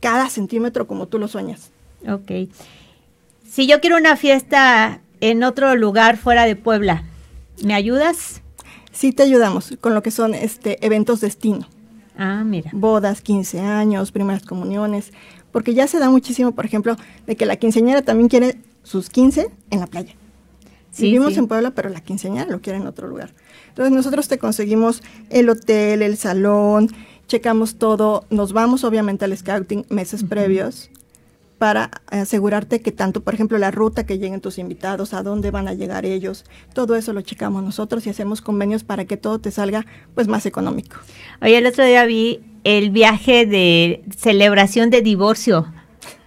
cada 0.00 0.28
centímetro 0.28 0.86
como 0.86 1.08
tú 1.08 1.18
lo 1.18 1.28
sueñas. 1.28 1.70
Ok. 2.06 2.50
Si 3.48 3.66
yo 3.66 3.80
quiero 3.80 3.96
una 3.96 4.16
fiesta 4.16 5.00
en 5.22 5.42
otro 5.44 5.74
lugar 5.76 6.18
fuera 6.18 6.44
de 6.44 6.56
Puebla, 6.56 7.04
¿me 7.62 7.74
ayudas? 7.74 8.42
Sí, 8.92 9.12
te 9.12 9.22
ayudamos 9.22 9.76
con 9.80 9.94
lo 9.94 10.02
que 10.02 10.10
son 10.10 10.34
este 10.34 10.84
eventos 10.84 11.20
destino. 11.20 11.68
Ah, 12.16 12.44
mira. 12.44 12.70
Bodas, 12.72 13.20
15 13.20 13.60
años, 13.60 14.10
primeras 14.10 14.44
comuniones, 14.44 15.12
porque 15.52 15.74
ya 15.74 15.86
se 15.86 15.98
da 15.98 16.08
muchísimo, 16.08 16.52
por 16.52 16.64
ejemplo, 16.64 16.96
de 17.26 17.36
que 17.36 17.46
la 17.46 17.56
quinceañera 17.56 18.02
también 18.02 18.28
quiere 18.28 18.58
sus 18.82 19.10
15 19.10 19.50
en 19.70 19.80
la 19.80 19.86
playa. 19.86 20.14
Vivimos 20.98 21.36
en 21.36 21.46
Puebla, 21.46 21.72
pero 21.72 21.90
la 21.90 22.00
quinceañera 22.00 22.50
lo 22.50 22.62
quiere 22.62 22.78
en 22.78 22.86
otro 22.86 23.06
lugar. 23.06 23.34
Entonces 23.68 23.92
nosotros 23.92 24.28
te 24.28 24.38
conseguimos 24.38 25.02
el 25.28 25.50
hotel, 25.50 26.00
el 26.00 26.16
salón, 26.16 26.88
checamos 27.26 27.76
todo, 27.76 28.24
nos 28.30 28.54
vamos 28.54 28.82
obviamente 28.84 29.26
al 29.26 29.36
scouting 29.36 29.84
meses 29.90 30.24
previos 30.24 30.90
para 31.58 31.90
asegurarte 32.10 32.80
que 32.80 32.92
tanto, 32.92 33.22
por 33.22 33.34
ejemplo, 33.34 33.58
la 33.58 33.70
ruta 33.70 34.04
que 34.04 34.18
lleguen 34.18 34.40
tus 34.40 34.58
invitados, 34.58 35.14
a 35.14 35.22
dónde 35.22 35.50
van 35.50 35.68
a 35.68 35.74
llegar 35.74 36.04
ellos, 36.04 36.44
todo 36.74 36.96
eso 36.96 37.12
lo 37.12 37.22
checamos 37.22 37.62
nosotros 37.62 38.06
y 38.06 38.10
hacemos 38.10 38.42
convenios 38.42 38.84
para 38.84 39.06
que 39.06 39.16
todo 39.16 39.38
te 39.38 39.50
salga 39.50 39.86
pues 40.14 40.28
más 40.28 40.46
económico. 40.46 40.96
Oye, 41.40 41.58
el 41.58 41.66
otro 41.66 41.84
día 41.84 42.04
vi 42.04 42.40
el 42.64 42.90
viaje 42.90 43.46
de 43.46 44.02
celebración 44.16 44.90
de 44.90 45.00
divorcio. 45.00 45.72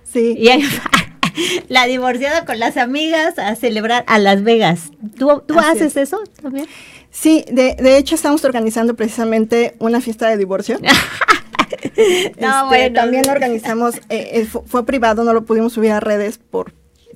Sí. 0.04 0.36
Y 0.38 0.50
la 1.70 1.86
divorciada 1.86 2.46
con 2.46 2.60
las 2.60 2.78
amigas 2.78 3.38
a 3.38 3.56
celebrar 3.56 4.04
a 4.08 4.18
Las 4.18 4.44
Vegas. 4.44 4.92
¿Tú, 5.18 5.44
tú 5.46 5.60
haces 5.60 5.96
eso 5.98 6.24
también? 6.42 6.68
Sí, 7.12 7.46
de, 7.52 7.76
de 7.76 7.98
hecho 7.98 8.16
estamos 8.16 8.44
organizando 8.46 8.96
precisamente 8.96 9.76
una 9.80 10.02
fiesta 10.02 10.30
de 10.30 10.38
divorcio. 10.38 10.80
no, 12.40 12.74
este, 12.74 12.92
También 12.92 13.30
organizamos, 13.30 13.98
eh, 14.10 14.32
eh, 14.34 14.46
fue, 14.46 14.86
privado, 14.86 15.24
no 15.24 15.34
lo 15.34 15.46
pudimos 15.46 15.74
subir 15.74 15.92
a 15.92 16.00
redes 16.00 16.38
por, 16.38 16.74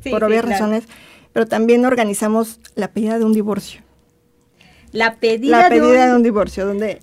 por 0.10 0.24
obvias 0.24 0.46
razones, 0.46 0.86
pero 1.32 1.48
también 1.48 1.86
organizamos 1.86 2.60
la 2.76 2.89
pedida 2.89 3.18
de 3.18 3.26
un 3.26 3.34
divorcio. 3.34 3.82
La 4.92 5.16
pedida, 5.16 5.62
la 5.62 5.70
pedida 5.70 6.08
de, 6.08 6.16
un... 6.16 6.24
divorcio, 6.24 6.66
donde 6.68 7.02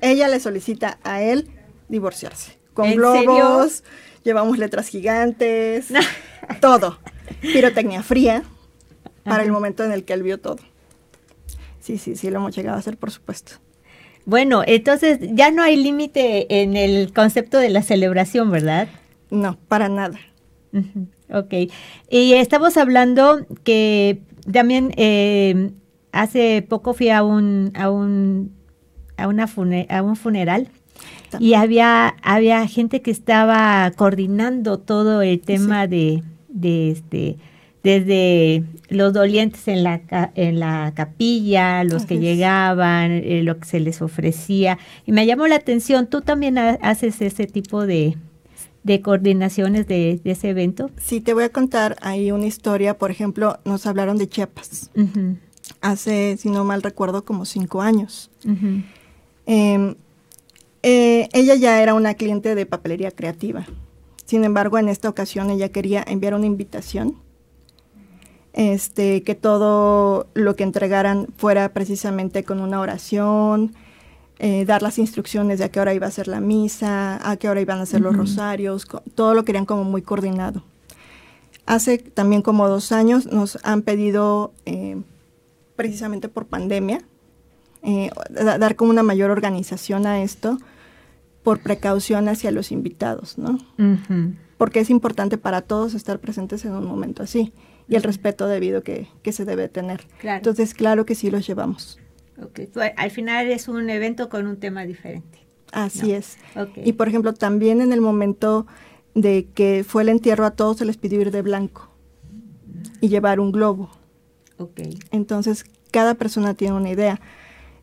ella 0.00 0.28
le 0.28 0.40
solicita 0.40 0.98
a 1.04 1.22
él 1.22 1.50
divorciarse. 1.88 2.58
Con 2.72 2.94
globos, 2.94 3.84
llevamos 4.24 4.58
letras 4.58 4.88
gigantes, 4.88 5.88
todo. 6.60 6.98
Pirotecnia 7.40 8.02
fría 8.02 8.44
para 9.24 9.42
el 9.42 9.52
momento 9.52 9.84
en 9.84 9.92
el 9.92 10.04
que 10.04 10.14
él 10.14 10.22
vio 10.22 10.38
todo. 10.38 10.58
Sí, 11.80 11.98
sí, 11.98 12.16
sí, 12.16 12.30
lo 12.30 12.38
hemos 12.38 12.54
llegado 12.54 12.76
a 12.76 12.80
hacer, 12.80 12.96
por 12.96 13.10
supuesto. 13.10 13.54
Bueno, 14.24 14.62
entonces 14.66 15.18
ya 15.32 15.50
no 15.50 15.62
hay 15.62 15.76
límite 15.76 16.62
en 16.62 16.76
el 16.76 17.12
concepto 17.12 17.58
de 17.58 17.70
la 17.70 17.82
celebración, 17.82 18.50
¿verdad? 18.50 18.88
No, 19.30 19.58
para 19.68 19.88
nada. 19.88 20.18
Ok. 21.32 21.54
Y 22.10 22.34
estamos 22.34 22.76
hablando 22.76 23.46
que 23.64 24.22
también 24.50 24.92
eh, 24.96 25.70
hace 26.12 26.62
poco 26.68 26.94
fui 26.94 27.08
a 27.10 27.22
un, 27.22 27.72
a 27.74 27.90
un, 27.90 28.52
a 29.16 29.28
una 29.28 29.48
a 29.88 30.02
un 30.02 30.16
funeral 30.16 30.68
y 31.38 31.54
había, 31.54 32.14
había 32.22 32.66
gente 32.66 33.00
que 33.00 33.10
estaba 33.10 33.90
coordinando 33.96 34.78
todo 34.78 35.22
el 35.22 35.40
tema 35.40 35.86
de, 35.86 36.22
de 36.48 36.90
este 36.90 37.38
desde 37.82 38.64
los 38.88 39.12
dolientes 39.12 39.66
en 39.66 39.82
la, 39.82 40.02
en 40.34 40.60
la 40.60 40.92
capilla, 40.94 41.82
los 41.84 42.06
que 42.06 42.18
llegaban, 42.18 43.10
eh, 43.10 43.42
lo 43.42 43.58
que 43.58 43.66
se 43.66 43.80
les 43.80 44.02
ofrecía. 44.02 44.78
Y 45.04 45.12
me 45.12 45.26
llamó 45.26 45.46
la 45.48 45.56
atención, 45.56 46.06
¿tú 46.06 46.20
también 46.20 46.58
haces 46.58 47.20
ese 47.20 47.46
tipo 47.46 47.84
de, 47.84 48.16
coordinaciones 49.02 49.88
de, 49.88 50.20
ese 50.24 50.50
evento? 50.50 50.90
Sí, 50.98 51.20
te 51.20 51.34
voy 51.34 51.44
a 51.44 51.48
contar 51.48 51.96
ahí 52.02 52.30
una 52.30 52.46
historia. 52.46 52.98
Por 52.98 53.10
ejemplo, 53.10 53.58
nos 53.64 53.86
hablaron 53.86 54.16
de 54.16 54.28
Chiapas. 54.28 54.90
Hace, 55.80 56.36
si 56.36 56.50
no 56.50 56.64
mal 56.64 56.82
recuerdo, 56.82 57.24
como 57.24 57.44
cinco 57.44 57.82
años. 57.82 58.30
Em, 59.46 59.96
eh, 60.84 61.28
ella 61.32 61.54
ya 61.56 61.82
era 61.82 61.94
una 61.94 62.14
cliente 62.14 62.54
de 62.54 62.66
papelería 62.66 63.10
creativa. 63.10 63.66
Sin 64.24 64.44
embargo, 64.44 64.78
en 64.78 64.88
esta 64.88 65.08
ocasión 65.08 65.50
ella 65.50 65.70
quería 65.70 66.04
enviar 66.06 66.34
una 66.34 66.46
invitación 66.46 67.16
este, 68.52 69.22
que 69.22 69.34
todo 69.34 70.26
lo 70.34 70.56
que 70.56 70.64
entregaran 70.64 71.28
fuera 71.36 71.70
precisamente 71.70 72.44
con 72.44 72.60
una 72.60 72.80
oración, 72.80 73.74
eh, 74.38 74.64
dar 74.64 74.82
las 74.82 74.98
instrucciones 74.98 75.58
de 75.58 75.64
a 75.64 75.68
qué 75.70 75.80
hora 75.80 75.94
iba 75.94 76.06
a 76.06 76.10
ser 76.10 76.28
la 76.28 76.40
misa, 76.40 77.18
a 77.28 77.36
qué 77.36 77.48
hora 77.48 77.60
iban 77.60 77.80
a 77.80 77.86
ser 77.86 78.00
los 78.00 78.16
rosarios, 78.16 78.86
todo 79.14 79.34
lo 79.34 79.44
querían 79.44 79.66
como 79.66 79.84
muy 79.84 80.02
coordinado. 80.02 80.62
Hace 81.64 81.98
también 81.98 82.42
como 82.42 82.68
dos 82.68 82.92
años 82.92 83.26
nos 83.26 83.58
han 83.62 83.82
pedido, 83.82 84.52
eh, 84.66 85.00
precisamente 85.76 86.28
por 86.28 86.46
pandemia, 86.46 87.02
eh, 87.84 88.10
dar 88.30 88.76
como 88.76 88.90
una 88.90 89.02
mayor 89.02 89.30
organización 89.30 90.06
a 90.06 90.22
esto 90.22 90.58
por 91.42 91.60
precaución 91.60 92.28
hacia 92.28 92.50
los 92.50 92.70
invitados, 92.70 93.38
¿no? 93.38 93.58
Porque 94.58 94.80
es 94.80 94.90
importante 94.90 95.38
para 95.38 95.62
todos 95.62 95.94
estar 95.94 96.20
presentes 96.20 96.64
en 96.64 96.72
un 96.72 96.84
momento 96.84 97.22
así 97.22 97.52
y 97.92 97.96
el 97.96 98.02
respeto 98.02 98.48
debido 98.48 98.82
que, 98.82 99.08
se 99.30 99.44
debe 99.44 99.68
tener. 99.68 100.06
Entonces, 100.22 100.72
claro 100.72 101.04
que 101.04 101.14
sí 101.14 101.30
los 101.30 101.46
llevamos. 101.46 101.98
Okay. 102.42 102.70
Al 102.96 103.10
final 103.10 103.50
es 103.50 103.68
un 103.68 103.90
evento 103.90 104.30
con 104.30 104.46
un 104.46 104.56
tema 104.56 104.84
diferente. 104.84 105.40
Así 105.72 106.12
es. 106.12 106.38
Y 106.84 106.94
por 106.94 107.08
ejemplo, 107.08 107.34
también 107.34 107.82
en 107.82 107.92
el 107.92 108.00
momento 108.00 108.66
de 109.14 109.46
que 109.54 109.84
fue 109.86 110.02
el 110.02 110.08
entierro, 110.08 110.46
a 110.46 110.52
todos 110.52 110.78
se 110.78 110.86
les 110.86 110.96
pidió 110.96 111.20
ir 111.20 111.30
de 111.30 111.42
blanco 111.42 111.90
y 113.00 113.08
llevar 113.08 113.40
un 113.40 113.52
globo. 113.52 113.90
Okay. 114.56 114.98
Entonces, 115.10 115.64
cada 115.90 116.14
persona 116.14 116.54
tiene 116.54 116.74
una 116.74 116.90
idea. 116.90 117.20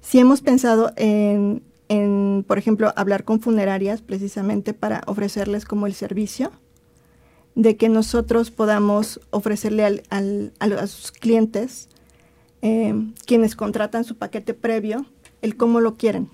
Si 0.01 0.17
hemos 0.17 0.41
pensado 0.41 0.91
en, 0.95 1.61
en, 1.87 2.43
por 2.47 2.57
ejemplo, 2.57 2.93
hablar 2.95 3.25
con 3.25 3.41
funerarias 3.41 4.01
precisamente 4.01 4.73
para 4.73 5.03
ofrecerles 5.05 5.65
como 5.65 5.85
el 5.85 5.93
servicio 5.93 6.51
de 7.55 7.75
que 7.75 7.89
nosotros 7.89 8.51
podamos 8.51 9.19
ofrecerle 9.31 10.03
a 10.09 10.87
sus 10.87 11.11
clientes, 11.11 11.89
eh, 12.61 12.93
quienes 13.25 13.55
contratan 13.55 14.03
su 14.03 14.17
paquete 14.17 14.53
previo, 14.53 15.05
el 15.41 15.55
cómo 15.55 15.79
lo 15.79 15.95
quieren, 15.95 16.29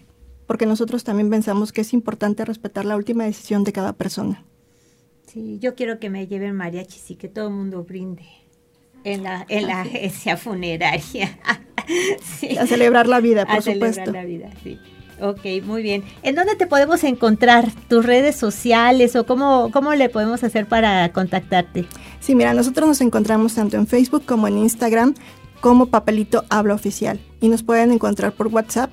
porque 0.47 0.65
nosotros 0.65 1.03
también 1.03 1.29
pensamos 1.29 1.71
que 1.71 1.81
es 1.81 1.93
importante 1.93 2.45
respetar 2.45 2.85
la 2.85 2.95
última 2.95 3.23
decisión 3.23 3.63
de 3.63 3.73
cada 3.73 3.93
persona. 3.93 4.43
Sí, 5.27 5.59
yo 5.59 5.75
quiero 5.75 5.99
que 5.99 6.09
me 6.09 6.27
lleven 6.27 6.55
mariachis 6.55 7.11
y 7.11 7.15
que 7.15 7.27
todo 7.27 7.47
el 7.47 7.53
mundo 7.53 7.83
brinde 7.83 8.25
en 9.03 9.23
la, 9.23 9.45
en 9.49 9.67
la 9.67 9.81
agencia 9.81 10.37
funeraria. 10.37 11.39
A 12.59 12.65
celebrar 12.65 13.07
la 13.07 13.19
vida, 13.19 13.45
por 13.45 13.57
a 13.57 13.61
supuesto. 13.61 14.05
Celebrar 14.05 14.23
la 14.23 14.25
vida, 14.25 14.49
sí. 14.63 14.79
Ok, 15.21 15.63
muy 15.63 15.81
bien. 15.81 16.03
¿En 16.23 16.35
dónde 16.35 16.55
te 16.55 16.67
podemos 16.67 17.03
encontrar? 17.03 17.71
¿Tus 17.87 18.05
redes 18.05 18.35
sociales 18.35 19.15
o 19.15 19.25
cómo, 19.25 19.71
cómo 19.71 19.93
le 19.95 20.09
podemos 20.09 20.43
hacer 20.43 20.67
para 20.67 21.11
contactarte? 21.13 21.85
Sí, 22.19 22.35
mira, 22.35 22.53
nosotros 22.53 22.87
nos 22.87 23.01
encontramos 23.01 23.55
tanto 23.55 23.77
en 23.77 23.87
Facebook 23.87 24.25
como 24.25 24.47
en 24.47 24.57
Instagram 24.57 25.13
como 25.61 25.87
Papelito 25.87 26.43
Habla 26.49 26.73
Oficial 26.73 27.19
y 27.39 27.47
nos 27.47 27.63
pueden 27.63 27.91
encontrar 27.91 28.33
por 28.33 28.47
WhatsApp 28.47 28.91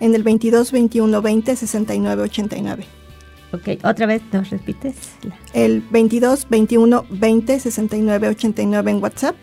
en 0.00 0.14
el 0.14 0.22
22 0.22 0.72
21 0.72 1.22
20 1.22 1.56
69 1.56 2.22
89. 2.22 2.84
Ok, 3.52 3.84
otra 3.84 4.06
vez 4.06 4.22
nos 4.32 4.50
repites. 4.50 4.96
El 5.52 5.80
22 5.90 6.48
21 6.48 7.04
20 7.10 7.60
69 7.60 8.28
89 8.28 8.90
en 8.90 9.02
WhatsApp 9.02 9.36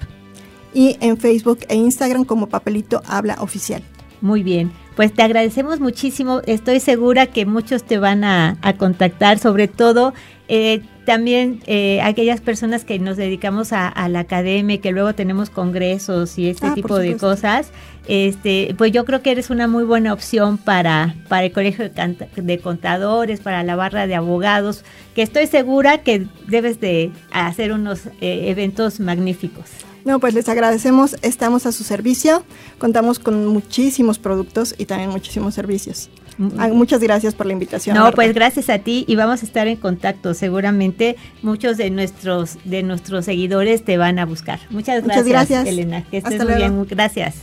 y 0.74 0.98
en 1.00 1.18
Facebook 1.18 1.60
e 1.70 1.76
Instagram 1.76 2.26
como 2.26 2.48
Papelito 2.48 3.02
Habla 3.06 3.38
Oficial. 3.40 3.84
Muy 4.22 4.44
bien, 4.44 4.72
pues 5.02 5.14
te 5.14 5.24
agradecemos 5.24 5.80
muchísimo. 5.80 6.42
Estoy 6.46 6.80
segura 6.80 7.26
que 7.26 7.48
muchos 7.48 7.84
te 7.84 7.98
van 7.98 8.24
a, 8.24 8.60
contactar, 8.78 9.40
sobre 9.40 9.68
todo 9.68 10.14
eh, 10.48 10.84
también 11.06 11.60
eh, 11.66 12.00
aquellas 12.04 12.40
personas 12.40 12.86
que 12.86 13.00
nos 13.00 13.18
dedicamos 13.18 13.74
a, 13.74 14.08
la 14.10 14.20
academia, 14.20 14.80
que 14.80 14.92
luego 14.92 15.16
tenemos 15.16 15.50
congresos 15.50 16.38
y 16.38 16.50
este 16.50 16.68
ah, 16.68 16.76
tipo 16.76 17.00
de 17.00 17.18
cosas. 17.18 17.72
Este, 18.08 18.76
pues 18.78 18.92
yo 18.92 19.04
creo 19.04 19.24
que 19.24 19.32
eres 19.32 19.50
una 19.50 19.68
muy 19.68 19.86
buena 19.86 20.14
opción 20.14 20.60
para, 20.60 21.16
para 21.28 21.46
el 21.46 21.52
colegio 21.52 21.90
de, 22.36 22.60
contadores, 22.60 23.40
para 23.40 23.64
la 23.64 23.76
barra 23.76 24.06
de 24.06 24.14
abogados, 24.14 24.86
que 25.16 25.24
estoy 25.24 25.48
segura 25.48 26.04
que 26.04 26.28
debes 26.46 26.80
de 26.80 27.10
hacer 27.32 27.72
unos 27.72 28.06
eh, 28.22 28.52
eventos 28.52 29.00
magníficos. 29.00 29.66
No, 30.06 30.20
pues 30.20 30.34
les 30.34 30.50
agradecemos, 30.50 31.16
estamos 31.22 31.66
a 31.66 31.72
su 31.72 31.84
servicio, 31.84 32.44
contamos 32.78 33.20
con 33.20 33.48
muchísimos 33.48 34.20
productos 34.20 34.76
y 34.78 34.86
también 34.86 35.10
muchísimos 35.10 35.54
servicios. 35.54 36.10
Ah, 36.58 36.70
muchas 36.70 37.02
gracias 37.02 37.36
por 37.36 37.46
la 37.46 37.54
invitación. 37.54 37.96
No, 37.96 38.12
pues 38.14 38.34
gracias 38.34 38.70
a 38.70 38.80
ti 38.80 39.06
y 39.08 39.16
vamos 39.16 39.44
a 39.44 39.46
estar 39.46 39.68
en 39.68 39.76
contacto. 39.76 40.34
Seguramente 40.34 41.16
muchos 41.42 41.78
de 41.78 41.90
nuestros 41.90 42.58
de 42.64 42.84
nuestros 42.84 43.26
seguidores 43.26 43.84
te 43.84 43.98
van 43.98 44.18
a 44.18 44.26
buscar. 44.26 44.60
Muchas 44.70 45.04
gracias, 45.04 45.28
gracias. 45.28 45.68
Elena. 45.68 46.04
Que 46.10 46.18
estés 46.18 46.44
muy 46.44 46.56
bien. 46.56 46.86
Gracias. 46.90 47.36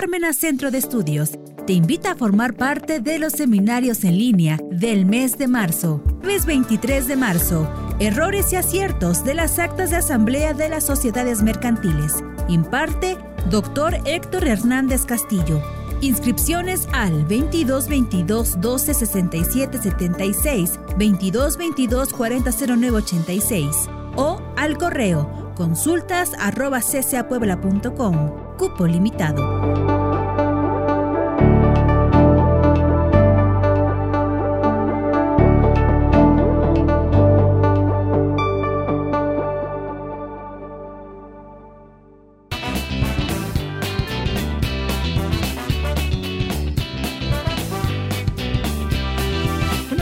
Parmenas 0.00 0.36
Centro 0.36 0.70
de 0.70 0.78
Estudios 0.78 1.32
te 1.66 1.72
invita 1.72 2.12
a 2.12 2.14
formar 2.14 2.54
parte 2.54 3.00
de 3.00 3.18
los 3.18 3.32
seminarios 3.32 4.04
en 4.04 4.16
línea 4.16 4.56
del 4.70 5.04
mes 5.04 5.36
de 5.38 5.48
marzo. 5.48 6.04
Mes 6.22 6.46
23 6.46 7.08
de 7.08 7.16
marzo. 7.16 7.68
Errores 7.98 8.52
y 8.52 8.56
aciertos 8.56 9.24
de 9.24 9.34
las 9.34 9.58
actas 9.58 9.90
de 9.90 9.96
asamblea 9.96 10.54
de 10.54 10.68
las 10.68 10.86
sociedades 10.86 11.42
mercantiles. 11.42 12.22
Imparte 12.46 13.18
Dr. 13.50 13.96
Héctor 14.04 14.46
Hernández 14.46 15.04
Castillo. 15.04 15.60
Inscripciones 16.00 16.86
al 16.92 17.24
22 17.24 17.88
22 17.88 18.60
12 18.60 18.94
67 18.94 19.78
76, 19.78 20.78
22 20.96 21.56
22 21.56 22.12
40 22.12 22.50
09 22.52 22.96
86 22.98 23.66
o 24.14 24.40
al 24.56 24.78
correo 24.78 25.47
consultas 25.58 26.30
arroba 26.38 26.80
ccapuebla.com. 26.80 28.56
Cupo 28.56 28.86
limitado. 28.86 29.98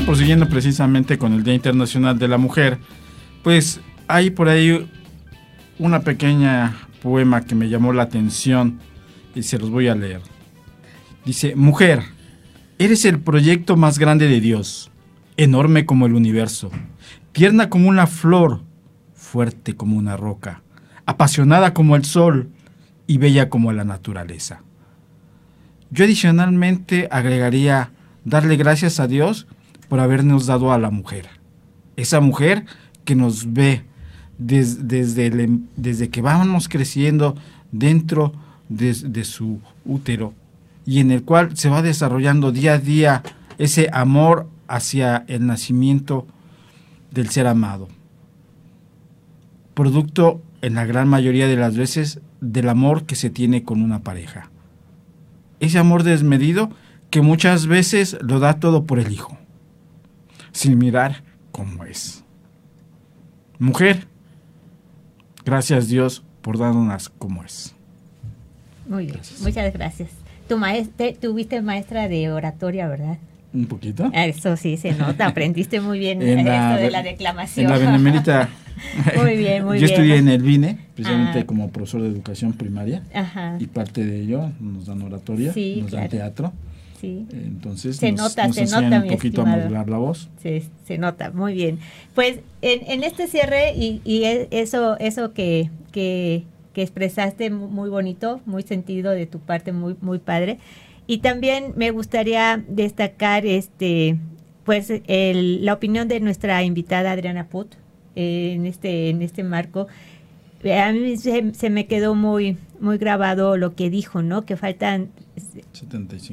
prosiguiendo 0.05 0.49
precisamente 0.49 1.19
con 1.19 1.33
el 1.33 1.43
Día 1.43 1.55
Internacional 1.55 2.17
de 2.17 2.29
la 2.29 2.39
Mujer, 2.39 2.79
pues 3.43 3.81
hay 4.07 4.31
por 4.31 4.49
ahí 4.49 4.89
una 5.79 6.01
pequeña 6.01 6.77
poema 7.03 7.43
que 7.43 7.55
me 7.55 7.69
llamó 7.69 7.93
la 7.93 8.05
atención 8.05 8.79
y 9.35 9.43
se 9.43 9.59
los 9.59 9.71
voy 9.71 9.89
a 9.89 9.95
leer. 9.95 10.23
Dice, 11.25 11.55
mujer, 11.57 12.03
eres 12.79 13.05
el 13.05 13.21
proyecto 13.21 13.77
más 13.77 13.99
grande 13.99 14.29
de 14.29 14.41
Dios, 14.41 14.91
enorme 15.37 15.87
como 15.87 16.07
el 16.07 16.15
universo, 16.15 16.71
tierna 17.33 17.69
como 17.69 17.89
una 17.89 18.07
flor, 18.07 18.63
fuerte 19.15 19.75
como 19.75 19.97
una 19.97 20.17
roca, 20.17 20.63
apasionada 21.05 21.75
como 21.75 21.97
el 21.97 22.05
sol 22.05 22.51
y 23.07 23.19
bella 23.19 23.51
como 23.51 23.73
la 23.73 23.85
naturaleza. 23.85 24.63
Yo 25.91 26.05
adicionalmente 26.05 27.09
agregaría 27.11 27.91
darle 28.25 28.57
gracias 28.57 28.99
a 28.99 29.07
Dios 29.07 29.47
por 29.89 30.01
habernos 30.01 30.47
dado 30.47 30.73
a 30.73 30.79
la 30.79 30.91
mujer. 30.91 31.29
Esa 31.97 32.21
mujer 32.21 32.65
que 33.05 33.15
nos 33.15 33.53
ve 33.53 33.85
desde, 34.39 35.27
em, 35.27 35.63
desde 35.77 36.09
que 36.09 36.23
vamos 36.23 36.69
creciendo 36.69 37.37
dentro 37.73 38.33
de, 38.69 39.25
su 39.25 39.61
útero 39.85 40.35
y 40.85 41.01
en 41.01 41.11
el 41.11 41.23
cual 41.23 41.57
se 41.57 41.69
va 41.69 41.83
desarrollando 41.83 42.53
día 42.53 42.75
a 42.75 42.79
día 42.79 43.23
ese 43.59 43.89
amor 43.93 44.49
hacia 44.69 45.25
el 45.29 45.47
nacimiento 45.47 46.27
del 47.11 47.29
ser 47.31 47.47
amado. 47.47 47.89
Producto 49.75 50.43
en 50.63 50.75
la 50.75 50.85
gran 50.85 51.09
mayoría 51.09 51.47
de 51.47 51.57
las 51.57 51.77
veces 51.77 52.21
del 52.41 52.69
amor 52.69 53.05
que 53.05 53.15
se 53.15 53.31
tiene 53.31 53.63
con 53.63 53.83
una 53.83 54.01
pareja. 54.01 54.51
Ese 55.61 55.79
amor 55.79 56.03
desmedido 56.03 56.71
que 57.11 57.21
muchas 57.21 57.67
veces 57.67 58.19
lo 58.21 58.41
da 58.41 58.55
todo 58.55 58.85
por 58.85 58.99
el 58.99 59.13
hijo 59.13 59.39
sin 60.57 60.79
mirar 60.79 61.23
cómo 61.53 61.85
es. 61.85 62.25
Mujer, 63.59 64.09
gracias 65.47 65.89
Dios 65.89 66.23
por 66.43 66.59
darnos 66.59 67.09
como 67.09 67.43
es. 67.43 67.75
Muy 68.87 69.07
bien, 69.07 69.21
muchas 69.41 69.73
gracias. 69.73 70.11
Tu 70.49 70.59
maestra, 70.59 71.13
tuviste 71.15 71.63
maestra 71.63 72.09
de 72.09 72.31
oratoria, 72.31 72.87
¿verdad? 72.87 73.19
Un 73.53 73.67
poquito. 73.67 74.11
Eso 74.13 74.57
sí, 74.57 74.77
se 74.77 74.93
nota, 74.93 75.27
aprendiste 75.27 75.81
muy 75.81 75.99
bien 75.99 76.21
esto 76.23 76.77
de 76.77 76.91
la 76.91 77.03
declamación. 77.03 77.67
En 77.67 77.73
la 77.73 77.79
Benemérita. 77.79 78.49
muy 79.17 79.37
bien, 79.37 79.65
muy 79.65 79.79
Yo 79.81 79.87
bien. 79.87 79.89
Yo 79.89 79.95
estudié 79.95 80.17
en 80.19 80.29
el 80.29 80.43
VINE, 80.43 80.79
precisamente 80.95 81.41
ah. 81.41 81.47
como 81.47 81.71
profesor 81.71 82.03
de 82.03 82.09
educación 82.09 82.53
primaria. 82.53 83.03
Ajá. 83.15 83.57
Y 83.59 83.67
parte 83.67 84.05
de 84.05 84.21
ello 84.21 84.53
nos 84.61 84.87
dan 84.87 85.03
oratoria, 85.03 85.53
nos 85.81 85.91
dan 85.91 86.09
teatro. 86.09 86.53
Sí. 87.07 87.27
Entonces 87.33 87.97
se 87.97 88.13
nos, 88.13 88.37
nota, 88.37 88.53
se 88.53 88.65
nota, 88.67 89.03
un 89.03 89.09
poquito 89.09 89.43
a 89.43 89.45
modular 89.45 89.89
la 89.89 89.99
voz. 89.99 90.29
Sí, 90.43 90.65
se 90.85 90.99
nota, 90.99 91.31
muy 91.31 91.55
bien. 91.55 91.79
Pues 92.15 92.41
en, 92.63 93.05
este 93.05 93.27
cierre 93.29 93.75
y, 93.75 94.01
e, 94.05 94.49
eso, 94.51 94.99
eso 94.99 95.33
que, 95.33 95.71
que, 95.93 96.45
expresaste 96.75 97.49
muy 97.49 97.89
bonito, 97.89 98.41
muy 98.45 98.63
sentido 98.63 99.13
de 99.13 99.27
tu 99.27 99.39
parte, 99.39 99.73
muy, 99.73 99.97
muy 100.01 100.19
padre. 100.19 100.59
Y 101.07 101.19
también 101.19 101.73
me 101.77 101.91
gustaría 101.91 102.63
destacar 102.69 103.47
este 103.47 104.19
pues 104.65 104.93
el, 105.07 105.65
la 105.65 105.75
opinión 105.75 106.09
de 106.09 106.19
nuestra 106.19 106.63
invitada 106.65 107.13
Adriana 107.13 107.47
Put 107.47 107.77
eh, 108.17 108.55
en 108.57 108.67
este 108.67 109.11
en 109.11 109.23
este 109.23 109.45
marco 109.45 109.87
a 110.73 110.93
mí 110.93 111.17
se, 111.17 111.71
me 111.71 111.87
quedó 111.87 112.15
muy, 112.15 112.57
muy 112.81 112.99
grabado 112.99 113.57
lo 113.57 113.75
que 113.75 113.91
dijo, 113.91 114.23
¿no? 114.23 114.45
Que 114.45 114.57
faltan 114.57 115.11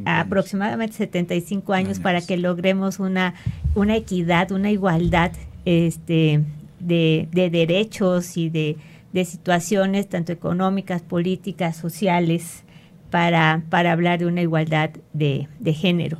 aproximadamente 0.06 0.96
75 0.98 1.74
años, 1.74 2.00
para 2.00 2.22
que 2.22 2.38
logremos 2.38 3.00
una, 3.00 3.34
una 3.76 3.96
equidad, 3.96 4.52
una 4.52 4.72
igualdad 4.72 5.32
este, 5.66 6.42
de, 6.80 7.28
derechos 7.32 8.38
y 8.38 8.50
de, 8.50 8.78
situaciones 9.26 10.10
tanto 10.10 10.32
económicas, 10.32 11.02
políticas, 11.02 11.78
sociales, 11.78 12.64
para, 13.10 13.64
para 13.70 13.92
hablar 13.92 14.20
de 14.20 14.26
una 14.26 14.42
igualdad 14.42 14.90
de, 15.14 15.48
género. 15.74 16.18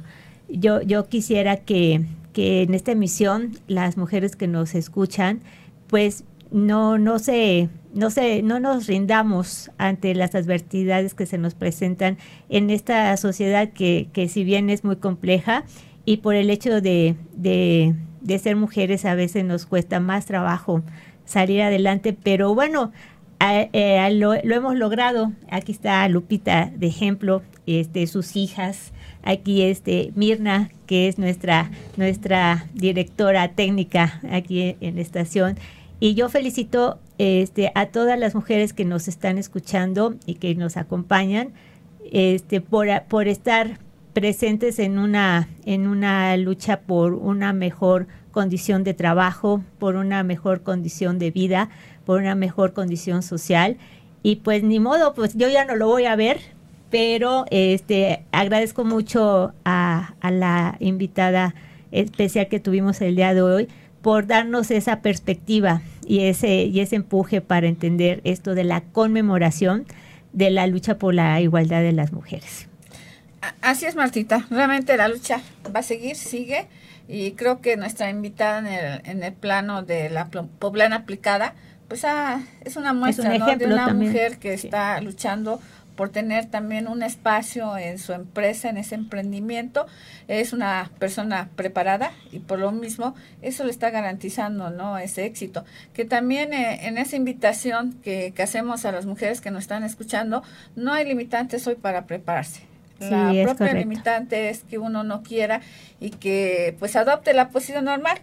Yo, 0.50 0.82
yo 0.82 1.08
quisiera 1.08 1.58
que, 1.58 2.06
que 2.34 2.62
en 2.62 2.74
esta 2.76 2.92
emisión 2.92 3.54
las 3.67 3.98
mujeres 3.98 4.36
que 4.36 4.48
nos 4.48 4.76
escuchan, 4.76 5.42
pues 5.88 6.24
no, 6.52 7.00
no 7.00 7.17
se, 7.17 7.69
no 7.94 8.10
se, 8.10 8.41
no 8.41 8.60
nos 8.60 8.87
rindamos 8.87 9.71
ante 9.77 10.15
las 10.15 10.35
adversidades 10.35 11.13
que 11.13 11.25
se 11.25 11.37
nos 11.37 11.54
presentan 11.54 12.17
en 12.50 12.69
esta 12.69 13.15
sociedad 13.17 13.69
que, 13.69 14.10
que 14.13 14.27
si 14.27 14.44
bien 14.44 14.69
es 14.69 14.83
muy 14.83 14.98
compleja 14.98 15.63
y 16.06 16.17
por 16.17 16.35
el 16.35 16.50
hecho 16.50 16.81
de, 16.81 17.15
de, 17.33 18.39
ser 18.39 18.56
mujeres 18.56 19.06
a 19.06 19.15
veces 19.15 19.46
nos 19.46 19.65
cuesta 19.65 20.00
más 20.00 20.25
trabajo 20.25 20.83
salir 21.25 21.62
adelante, 21.62 22.13
pero 22.13 22.54
bueno, 22.54 22.91
eh, 23.39 24.10
lo, 24.13 24.33
hemos 24.33 24.75
logrado. 24.75 25.31
Aquí 25.50 25.71
está 25.71 26.08
Lupita 26.10 26.71
de 26.75 26.87
ejemplo, 26.87 27.41
este, 27.67 28.08
sus 28.08 28.35
hijas. 28.35 28.91
Aquí 29.23 29.62
este 29.62 30.12
Mirna, 30.15 30.69
que 30.87 31.08
es 31.08 31.17
nuestra, 31.17 31.71
nuestra 31.96 32.65
directora 32.73 33.50
técnica 33.50 34.19
aquí 34.29 34.75
en 34.81 34.96
la 34.96 35.02
estación 35.02 35.58
y 36.04 36.15
yo 36.15 36.27
felicito 36.27 36.99
este, 37.17 37.71
a 37.75 37.85
todas 37.85 38.19
las 38.19 38.35
mujeres 38.35 38.73
que 38.73 38.83
nos 38.83 39.08
están 39.08 39.37
escuchando 39.37 40.15
y 40.25 40.33
que 40.33 40.54
nos 40.54 40.75
acompañan 40.75 41.54
este, 42.12 42.60
por, 42.60 42.89
por 43.08 43.29
estar 43.29 43.79
presentes 44.12 44.79
en 44.79 44.99
una, 44.99 45.47
en 45.63 45.87
una 45.87 46.35
lucha 46.35 46.81
por 46.81 47.13
una 47.13 47.54
mejor 47.54 48.08
condición 48.33 48.83
de 48.83 48.93
trabajo, 48.93 49.63
por 49.79 49.95
una 49.95 50.23
mejor 50.23 50.62
condición 50.62 51.19
de 51.19 51.31
vida, 51.31 51.69
por 52.06 52.19
una 52.19 52.35
mejor 52.35 52.73
condición 52.73 53.23
social. 53.23 53.77
Y 54.23 54.35
pues 54.35 54.62
ni 54.62 54.81
modo, 54.81 55.13
pues 55.13 55.37
yo 55.37 55.47
ya 55.47 55.63
no 55.63 55.77
lo 55.77 55.87
voy 55.87 56.04
a 56.04 56.17
ver, 56.17 56.41
pero 56.89 57.45
este 57.49 58.25
agradezco 58.33 58.83
mucho 58.83 59.54
a, 59.63 60.15
a 60.19 60.31
la 60.31 60.75
invitada 60.81 61.56
especial 61.93 62.49
que 62.49 62.60
tuvimos 62.60 62.99
el 62.99 63.15
día 63.15 63.33
de 63.33 63.41
hoy 63.41 63.69
por 64.01 64.27
darnos 64.27 64.69
esa 64.69 65.01
perspectiva 65.01 65.81
y 66.08 66.25
ese, 66.25 66.63
y 66.63 66.79
ese 66.79 66.95
empuje 66.95 67.41
para 67.41 67.67
entender 67.67 68.21
esto 68.23 68.56
de 68.56 68.63
la 68.63 68.81
conmemoración 68.81 69.85
de 70.31 70.49
la 70.49 70.67
lucha 70.67 70.97
por 70.97 71.13
la 71.13 71.39
igualdad 71.41 71.81
de 71.81 71.91
las 71.91 72.12
mujeres. 72.12 72.67
Así 73.62 73.85
es, 73.85 73.95
Martita. 73.95 74.45
Realmente 74.49 74.95
la 74.97 75.08
lucha 75.08 75.41
va 75.73 75.81
a 75.81 75.83
seguir, 75.83 76.15
sigue. 76.15 76.67
Y 77.08 77.31
creo 77.33 77.60
que 77.60 77.75
nuestra 77.75 78.10
invitada 78.10 78.60
en 78.60 78.67
el, 78.67 79.01
en 79.06 79.23
el 79.23 79.33
plano 79.33 79.83
de 79.83 80.10
la 80.10 80.29
poblana 80.29 80.97
aplicada, 80.97 81.54
pues 81.87 82.06
ah, 82.06 82.41
es 82.63 82.77
una 82.77 82.93
muestra 82.93 83.29
de 83.56 83.65
una 83.65 83.93
mujer 83.93 84.37
que 84.37 84.54
está 84.54 85.01
luchando 85.01 85.60
por 85.96 86.10
tener 86.10 86.46
también 86.46 86.87
un 86.87 87.04
espacio 87.04 87.77
en 87.77 88.00
su 88.00 88.13
empresa, 88.13 88.69
en 88.69 88.77
ese 88.77 88.96
emprendimiento. 88.96 89.85
Es 90.27 90.54
una 90.54 90.91
persona 91.00 91.50
preparada 91.56 92.12
y 92.31 92.39
por 92.39 92.60
lo 92.60 92.71
mismo 92.71 93.15
eso 93.41 93.63
le 93.63 93.71
está 93.71 93.89
garantizando 93.89 94.69
¿no? 94.69 94.98
ese 94.98 95.25
éxito. 95.25 95.65
Que 95.94 96.06
también 96.06 96.54
eh, 96.54 96.87
en 96.87 96.98
esa 96.98 97.15
invitación 97.15 97.94
que, 98.04 98.33
que, 98.35 98.44
hacemos 98.44 98.85
a 98.85 98.91
las 98.91 99.06
mujeres 99.06 99.41
que 99.41 99.52
nos 99.52 99.63
están 99.63 99.83
escuchando, 99.83 100.44
no 100.75 100.94
hay 100.94 101.06
limitantes 101.06 101.65
hoy 101.67 101.75
para 101.75 102.06
prepararse. 102.06 102.62
La 103.00 103.33
propia 103.44 103.73
limitante 103.73 104.50
es 104.50 104.63
que 104.63 104.77
uno 104.77 105.04
no 105.04 105.23
quiera 105.23 105.62
y 106.00 106.12
que 106.12 106.75
pues 106.79 106.96
adopte 106.96 107.33
la 107.33 107.50
posición 107.50 107.85
normal. 107.85 108.19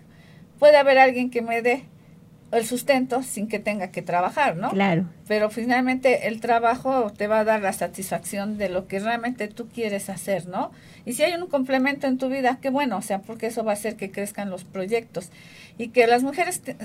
Puede 0.58 0.76
haber 0.76 0.98
alguien 0.98 1.30
que 1.30 1.42
me 1.42 1.60
dé 1.60 1.84
el 2.52 2.66
sustento 2.66 3.22
sin 3.22 3.48
que 3.48 3.58
tenga 3.58 3.90
que 3.90 4.02
trabajar, 4.02 4.56
¿no? 4.56 4.70
Claro. 4.70 5.04
Pero 5.28 5.50
finalmente 5.50 6.26
el 6.26 6.40
trabajo 6.40 7.12
te 7.12 7.26
va 7.28 7.40
a 7.40 7.44
dar 7.44 7.62
la 7.62 7.72
satisfacción 7.72 8.58
de 8.58 8.68
lo 8.68 8.88
que 8.88 8.98
realmente 8.98 9.46
tú 9.46 9.68
quieres 9.68 10.10
hacer, 10.10 10.48
¿no? 10.48 10.72
Y 11.06 11.12
si 11.12 11.22
hay 11.22 11.34
un 11.34 11.46
complemento 11.46 12.06
en 12.06 12.18
tu 12.18 12.28
vida, 12.28 12.58
qué 12.60 12.70
bueno, 12.70 12.98
o 12.98 13.02
sea, 13.02 13.20
porque 13.20 13.46
eso 13.46 13.64
va 13.64 13.72
a 13.72 13.74
hacer 13.74 13.96
que 13.96 14.10
crezcan 14.10 14.50
los 14.50 14.64
proyectos 14.64 15.30
y 15.78 15.88
que 15.88 16.06
las 16.06 16.22
mujeres 16.22 16.60
eh, 16.66 16.76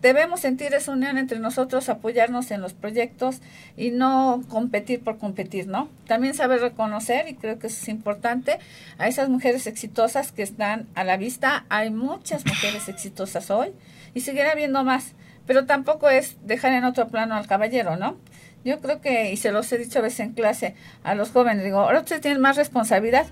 debemos 0.00 0.40
sentir 0.40 0.74
esa 0.74 0.92
unión 0.92 1.18
entre 1.18 1.38
nosotros, 1.38 1.88
apoyarnos 1.88 2.50
en 2.50 2.60
los 2.60 2.74
proyectos 2.74 3.40
y 3.76 3.90
no 3.90 4.42
competir 4.48 5.00
por 5.00 5.18
competir, 5.18 5.66
¿no? 5.66 5.88
También 6.06 6.34
saber 6.34 6.60
reconocer, 6.60 7.28
y 7.28 7.34
creo 7.34 7.58
que 7.58 7.68
eso 7.68 7.78
es 7.80 7.88
importante, 7.88 8.58
a 8.98 9.08
esas 9.08 9.28
mujeres 9.28 9.66
exitosas 9.66 10.32
que 10.32 10.42
están 10.42 10.86
a 10.94 11.02
la 11.02 11.16
vista. 11.16 11.64
Hay 11.70 11.90
muchas 11.90 12.44
mujeres 12.46 12.88
exitosas 12.88 13.50
hoy 13.50 13.72
y 14.14 14.20
seguirá 14.20 14.52
habiendo 14.52 14.84
más, 14.84 15.12
pero 15.46 15.66
tampoco 15.66 16.08
es 16.08 16.36
dejar 16.42 16.72
en 16.72 16.84
otro 16.84 17.08
plano 17.08 17.34
al 17.34 17.46
caballero, 17.46 17.96
¿no? 17.96 18.16
Yo 18.64 18.80
creo 18.80 19.00
que, 19.00 19.30
y 19.30 19.36
se 19.36 19.52
los 19.52 19.70
he 19.72 19.78
dicho 19.78 19.98
a 19.98 20.02
veces 20.02 20.20
en 20.20 20.32
clase 20.32 20.74
a 21.02 21.14
los 21.14 21.30
jóvenes, 21.30 21.64
digo, 21.64 21.80
ahora 21.80 22.00
ustedes 22.00 22.22
tienen 22.22 22.40
más 22.40 22.56
responsabilidad 22.56 23.26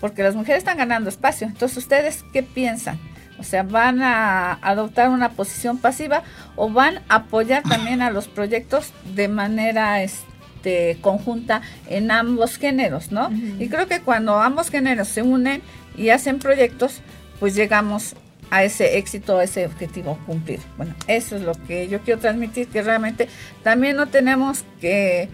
porque 0.00 0.22
las 0.22 0.34
mujeres 0.34 0.58
están 0.58 0.78
ganando 0.78 1.10
espacio. 1.10 1.46
Entonces, 1.46 1.76
¿ustedes 1.78 2.24
qué 2.32 2.42
piensan? 2.42 2.98
O 3.38 3.44
sea, 3.44 3.62
¿van 3.62 4.02
a 4.02 4.54
adoptar 4.54 5.10
una 5.10 5.30
posición 5.30 5.78
pasiva 5.78 6.22
o 6.56 6.70
van 6.70 7.00
a 7.08 7.16
apoyar 7.16 7.62
también 7.62 8.02
a 8.02 8.10
los 8.10 8.28
proyectos 8.28 8.92
de 9.14 9.28
manera 9.28 10.02
este, 10.02 10.98
conjunta 11.00 11.62
en 11.88 12.10
ambos 12.10 12.56
géneros, 12.56 13.12
¿no? 13.12 13.30
Y 13.58 13.68
creo 13.68 13.86
que 13.86 14.00
cuando 14.00 14.40
ambos 14.40 14.70
géneros 14.70 15.08
se 15.08 15.22
unen 15.22 15.62
y 15.96 16.08
hacen 16.08 16.38
proyectos, 16.38 17.00
pues 17.38 17.54
llegamos 17.54 18.16
a 18.50 18.64
ese 18.64 18.98
éxito, 18.98 19.38
a 19.38 19.44
ese 19.44 19.66
objetivo 19.66 20.18
cumplir. 20.26 20.60
Bueno, 20.76 20.94
eso 21.06 21.36
es 21.36 21.42
lo 21.42 21.52
que 21.66 21.88
yo 21.88 22.00
quiero 22.00 22.20
transmitir, 22.20 22.68
que 22.68 22.82
realmente 22.82 23.28
también 23.62 23.96
no 23.96 24.08
tenemos 24.08 24.64
que, 24.80 25.28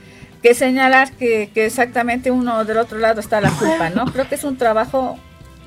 señalar 0.54 1.12
que, 1.12 1.50
exactamente 1.54 2.30
uno 2.30 2.64
del 2.64 2.78
otro 2.78 2.98
lado 2.98 3.20
está 3.20 3.40
la 3.40 3.50
culpa, 3.50 3.90
¿no? 3.90 4.06
Creo 4.06 4.28
que 4.28 4.34
es 4.34 4.44
un 4.44 4.56
trabajo 4.56 5.18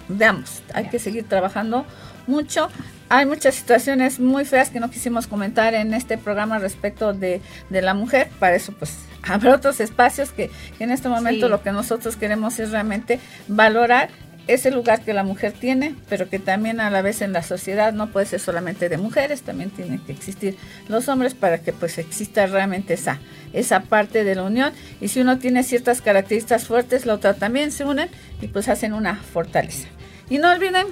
de 0.07 0.25
ambos, 0.25 0.61
hay 0.73 0.89
que 0.89 0.99
seguir 0.99 1.27
trabajando 1.27 1.85
mucho. 2.27 2.69
Hay 3.09 3.25
muchas 3.25 3.55
situaciones 3.55 4.19
muy 4.19 4.43
feas 4.43 4.69
que 4.69 4.81
no 4.81 4.91
quisimos 4.91 5.27
comentar 5.27 5.73
en 5.73 5.93
este 5.93 6.17
programa 6.17 6.59
respecto 6.59 7.13
de, 7.13 7.41
la 7.69 7.93
mujer, 7.93 8.29
para 8.37 8.55
eso 8.55 8.73
pues 8.73 8.97
habrá 9.23 9.55
otros 9.55 9.79
espacios 9.79 10.31
que, 10.31 10.51
en 10.79 10.91
este 10.91 11.07
momento 11.07 11.47
lo 11.47 11.63
que 11.63 11.71
nosotros 11.71 12.17
queremos 12.17 12.59
es 12.59 12.71
realmente 12.71 13.19
valorar 13.47 14.09
ese 14.47 14.71
lugar 14.71 15.01
que 15.01 15.13
la 15.13 15.23
mujer 15.23 15.51
tiene, 15.51 15.95
pero 16.09 16.29
que 16.29 16.39
también 16.39 16.79
a 16.79 16.89
la 16.89 17.01
vez 17.01 17.21
en 17.21 17.33
la 17.33 17.43
sociedad 17.43 17.93
no 17.93 18.07
puede 18.07 18.25
ser 18.25 18.39
solamente 18.39 18.89
de 18.89 18.97
mujeres, 18.97 19.41
también 19.41 19.69
tienen 19.69 19.99
que 19.99 20.11
existir 20.11 20.57
los 20.87 21.07
hombres 21.09 21.33
para 21.33 21.59
que 21.59 21.73
pues 21.73 21.97
exista 21.97 22.45
realmente 22.47 22.93
esa, 22.93 23.19
esa 23.53 23.81
parte 23.81 24.23
de 24.23 24.35
la 24.35 24.43
unión. 24.43 24.73
Y 25.01 25.09
si 25.09 25.19
uno 25.19 25.37
tiene 25.37 25.63
ciertas 25.63 26.01
características 26.01 26.65
fuertes, 26.65 27.05
la 27.05 27.13
otra 27.13 27.33
también 27.33 27.71
se 27.71 27.85
unen 27.85 28.09
y 28.41 28.47
pues 28.47 28.69
hacen 28.69 28.93
una 28.93 29.15
fortaleza. 29.15 29.87
Y 30.29 30.37
no 30.37 30.51
olviden 30.51 30.87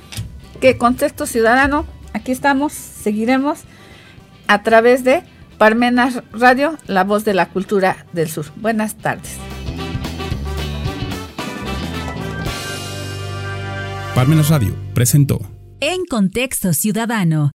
que 0.60 0.78
Contexto 0.78 1.26
Ciudadano, 1.26 1.86
aquí 2.14 2.32
estamos, 2.32 2.74
seguiremos 2.74 3.62
a 4.48 4.64
través 4.64 5.04
de 5.04 5.24
Parmenas 5.58 6.22
Radio, 6.32 6.78
la 6.88 7.04
voz 7.04 7.24
de 7.24 7.34
la 7.34 7.48
cultura 7.48 8.06
del 8.14 8.30
sur. 8.30 8.46
Buenas 8.58 8.96
tardes. 8.96 9.38
Parmenas 14.16 14.48
Radio 14.48 14.74
presentó. 14.94 15.42
En 15.82 16.06
Contexto 16.06 16.72
Ciudadano 16.72 17.52